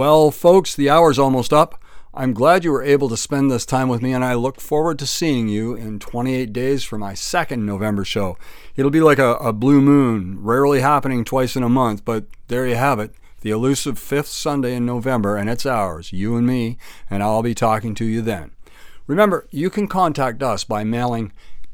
Well, 0.00 0.30
folks, 0.30 0.74
the 0.74 0.88
hour's 0.88 1.18
almost 1.18 1.52
up. 1.52 1.78
I'm 2.14 2.32
glad 2.32 2.64
you 2.64 2.72
were 2.72 2.82
able 2.82 3.10
to 3.10 3.18
spend 3.18 3.50
this 3.50 3.66
time 3.66 3.86
with 3.86 4.00
me, 4.00 4.14
and 4.14 4.24
I 4.24 4.32
look 4.32 4.58
forward 4.58 4.98
to 5.00 5.06
seeing 5.06 5.46
you 5.46 5.74
in 5.74 5.98
28 5.98 6.54
days 6.54 6.82
for 6.82 6.96
my 6.96 7.12
second 7.12 7.66
November 7.66 8.02
show. 8.02 8.38
It'll 8.76 8.90
be 8.90 9.02
like 9.02 9.18
a, 9.18 9.34
a 9.34 9.52
blue 9.52 9.82
moon, 9.82 10.42
rarely 10.42 10.80
happening 10.80 11.22
twice 11.22 11.54
in 11.54 11.62
a 11.62 11.68
month, 11.68 12.06
but 12.06 12.24
there 12.48 12.66
you 12.66 12.76
have 12.76 12.98
it. 12.98 13.14
The 13.42 13.50
elusive 13.50 13.98
fifth 13.98 14.28
Sunday 14.28 14.74
in 14.74 14.86
November, 14.86 15.36
and 15.36 15.50
it's 15.50 15.66
ours, 15.66 16.14
you 16.14 16.34
and 16.34 16.46
me, 16.46 16.78
and 17.10 17.22
I'll 17.22 17.42
be 17.42 17.54
talking 17.54 17.94
to 17.96 18.06
you 18.06 18.22
then. 18.22 18.52
Remember, 19.06 19.46
you 19.50 19.68
can 19.68 19.86
contact 19.86 20.42
us 20.42 20.64
by 20.64 20.82
mailing 20.82 21.30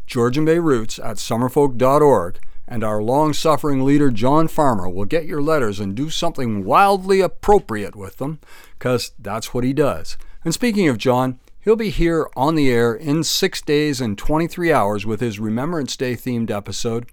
Georgian 0.09 0.45
Bay 0.45 0.59
Roots 0.59 0.99
at 0.99 1.19
summerfolk.org, 1.19 2.41
and 2.69 2.83
our 2.83 3.03
long 3.03 3.33
suffering 3.33 3.85
leader, 3.85 4.11
John 4.11 4.49
Farmer, 4.49 4.89
will 4.89 5.05
get 5.05 5.27
your 5.27 5.43
letters 5.43 5.79
and 5.81 5.95
do 5.95 6.11
something 6.11 6.65
wildly 6.65 7.21
appropriate 7.21 7.95
with 7.95 8.17
them, 8.19 8.41
because 8.79 9.13
that's 9.19 9.55
what 9.55 9.65
he 9.65 9.73
does. 9.73 10.17
And 10.45 10.53
speaking 10.53 10.89
of 10.89 10.99
John, 10.99 11.39
he'll 11.61 11.77
be 11.77 11.91
here 11.91 12.29
on 12.37 12.55
the 12.55 12.71
air 12.71 12.95
in 12.95 13.25
six 13.25 13.61
days 13.63 14.01
and 14.01 14.17
23 14.17 14.73
hours 14.73 15.07
with 15.07 15.21
his 15.21 15.39
Remembrance 15.39 15.97
Day 15.97 16.15
themed 16.15 16.51
episode. 16.51 17.07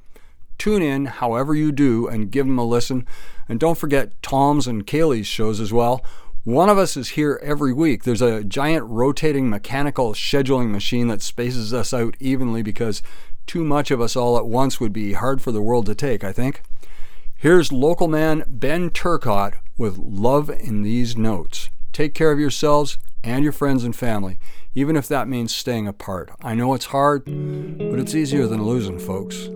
Tune 0.58 0.82
in 0.82 1.06
however 1.06 1.56
you 1.56 1.72
do 1.72 2.08
and 2.08 2.32
give 2.32 2.45
him 2.45 2.60
a 2.60 2.66
listen. 2.66 3.08
And 3.49 3.60
don't 3.60 3.78
forget 3.78 4.22
Tom's 4.22 4.68
and 4.68 4.86
Kaylee's 4.86 5.28
shows 5.28 5.60
as 5.60 5.74
well. 5.74 6.04
One 6.43 6.70
of 6.70 6.78
us 6.78 6.97
is 6.97 7.10
here 7.10 7.39
every 7.41 7.74
week. 7.74 8.04
There's 8.04 8.22
a 8.22 8.43
giant 8.43 8.86
rotating 8.88 9.49
mechanical 9.49 10.14
scheduling 10.14 10.72
machine 10.72 11.08
that 11.08 11.22
spaces 11.22 11.74
us 11.74 11.93
out 11.93 12.16
evenly 12.20 12.62
because 12.62 13.01
too 13.46 13.64
much 13.64 13.91
of 13.91 14.02
us 14.02 14.16
all 14.16 14.38
at 14.38 14.48
once 14.48 14.80
would 14.80 14.94
be 14.94 15.14
hard 15.14 15.41
for 15.41 15.52
the 15.52 15.62
world 15.62 15.86
to 15.88 15.96
take, 15.96 16.24
I 16.24 16.32
think. 16.32 16.62
Here's 17.36 17.72
local 17.72 18.08
man 18.08 18.44
Ben 18.48 18.89
Turcott 18.89 19.56
with 19.78 19.98
Love 19.98 20.50
in 20.50 20.82
These 20.82 21.18
Notes. 21.18 21.70
Take 21.91 22.14
care 22.14 22.32
of 22.32 22.39
yourselves 22.39 22.98
and 23.24 23.44
your 23.44 23.54
friends 23.54 23.84
and 23.84 23.96
family, 23.96 24.39
even 24.76 24.96
if 24.96 25.08
that 25.08 25.28
means 25.28 25.54
staying 25.54 25.88
apart. 25.88 26.32
I 26.41 26.56
know 26.56 26.74
it's 26.74 26.86
hard, 26.86 27.26
but 27.26 28.00
it's 28.00 28.16
easier 28.16 28.48
than 28.48 28.64
losing, 28.64 29.00
folks. 29.00 29.50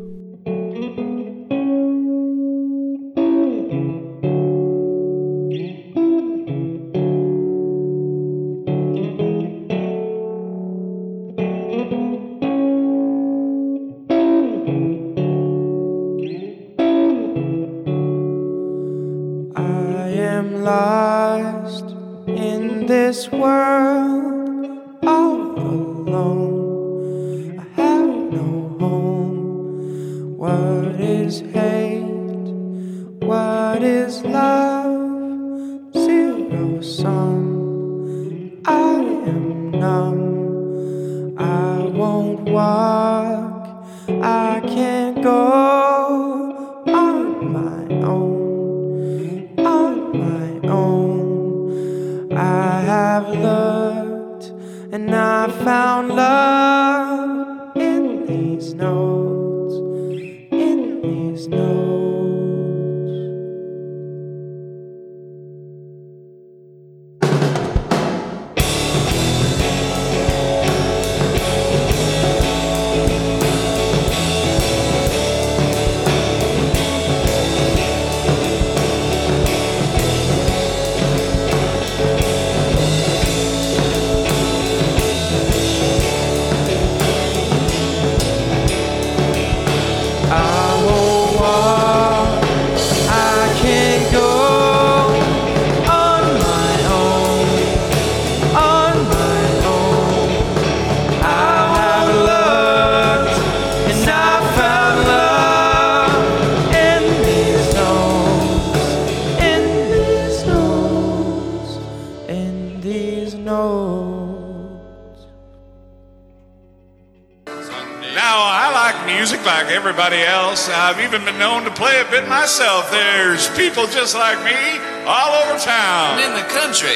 Everybody 120.07 120.31
else. 120.31 120.71
I've 120.71 121.03
even 121.03 121.27
been 121.27 121.35
known 121.35 121.67
to 121.67 121.71
play 121.75 121.99
a 121.99 122.07
bit 122.07 122.31
myself. 122.31 122.87
There's 122.91 123.51
people 123.59 123.91
just 123.91 124.15
like 124.15 124.39
me 124.39 124.55
all 125.03 125.35
over 125.43 125.59
town. 125.59 126.15
And 126.15 126.31
in 126.31 126.33
the 126.39 126.47
country. 126.47 126.95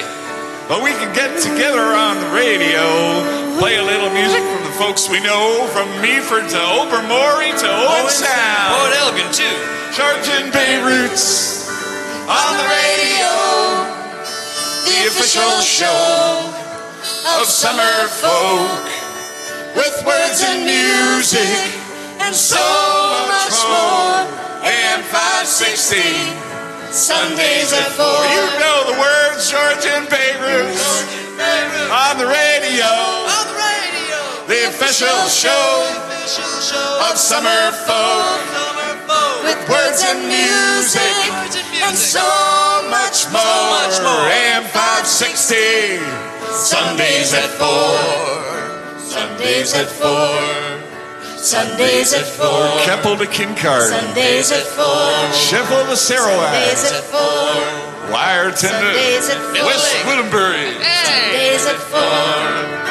But 0.72 0.80
we 0.80 0.96
can 0.96 1.12
get 1.12 1.36
together 1.44 1.92
on 1.92 2.24
the 2.24 2.32
radio, 2.32 3.60
play 3.60 3.76
a 3.76 3.84
little 3.84 4.08
music 4.16 4.40
from 4.40 4.64
the 4.64 4.72
folks 4.80 5.12
we 5.12 5.20
know, 5.20 5.68
from 5.76 5.92
Meaford 6.00 6.48
to 6.48 6.56
Tobermory 6.56 7.52
to 7.52 7.68
Owen 7.68 8.08
Sound. 8.08 8.80
Port 8.80 8.96
Elgin, 9.04 9.28
too. 9.36 9.60
Georgian 9.92 10.48
Bay 10.56 10.80
Roots 10.80 11.68
on 12.32 12.56
the 12.56 12.68
radio, 12.72 13.28
the 14.88 15.12
official 15.12 15.60
show 15.60 16.48
of 17.36 17.44
summer 17.44 18.08
folk 18.24 18.88
with 19.76 20.00
words 20.08 20.40
and 20.48 20.64
music 20.64 21.81
and 22.26 22.36
so 22.36 22.62
much 23.28 23.58
more. 23.66 24.26
AM 24.62 25.02
560, 25.10 26.02
Sundays 26.94 27.74
at 27.74 27.92
4. 27.98 28.06
You 28.06 28.44
know 28.62 28.78
the 28.94 28.98
words, 29.02 29.50
Georgian 29.50 30.06
Bay 30.10 30.38
Roots 30.38 31.06
on 31.90 32.18
the 32.18 32.30
radio, 32.30 32.92
on 33.26 33.46
the 33.50 33.58
radio, 33.58 34.20
the 34.46 34.70
official 34.70 35.18
show 35.28 35.88
of 37.10 37.18
summer 37.18 37.72
folk 37.90 38.38
with 39.44 39.60
words 39.70 40.04
and 40.06 40.28
music 40.28 41.34
and 41.82 41.98
so 41.98 42.22
much 42.90 43.26
more. 43.34 44.30
AM 44.30 44.64
560, 44.70 45.98
Sundays 46.54 47.34
at 47.34 47.50
4. 47.58 49.00
Sundays 49.00 49.74
at 49.74 49.88
4. 49.88 50.81
Sundays 51.44 52.14
at 52.14 52.26
4. 52.26 52.46
Keppel 52.86 53.18
to 53.18 53.26
Kincard. 53.26 53.90
Sundays 53.90 54.52
at 54.52 54.64
4. 54.64 55.34
Sheffield 55.34 55.88
to 55.90 55.98
Sarawak. 55.98 56.54
Sundays 56.54 56.92
at 56.92 57.04
4. 57.04 57.20
Wiarton 58.12 58.58
Sundays 58.58 59.30
at 59.30 59.38
four. 59.38 59.66
West 59.66 60.06
Woodbury. 60.06 60.74
Sundays 60.84 61.66
at 61.66 61.80
4. 62.86 62.91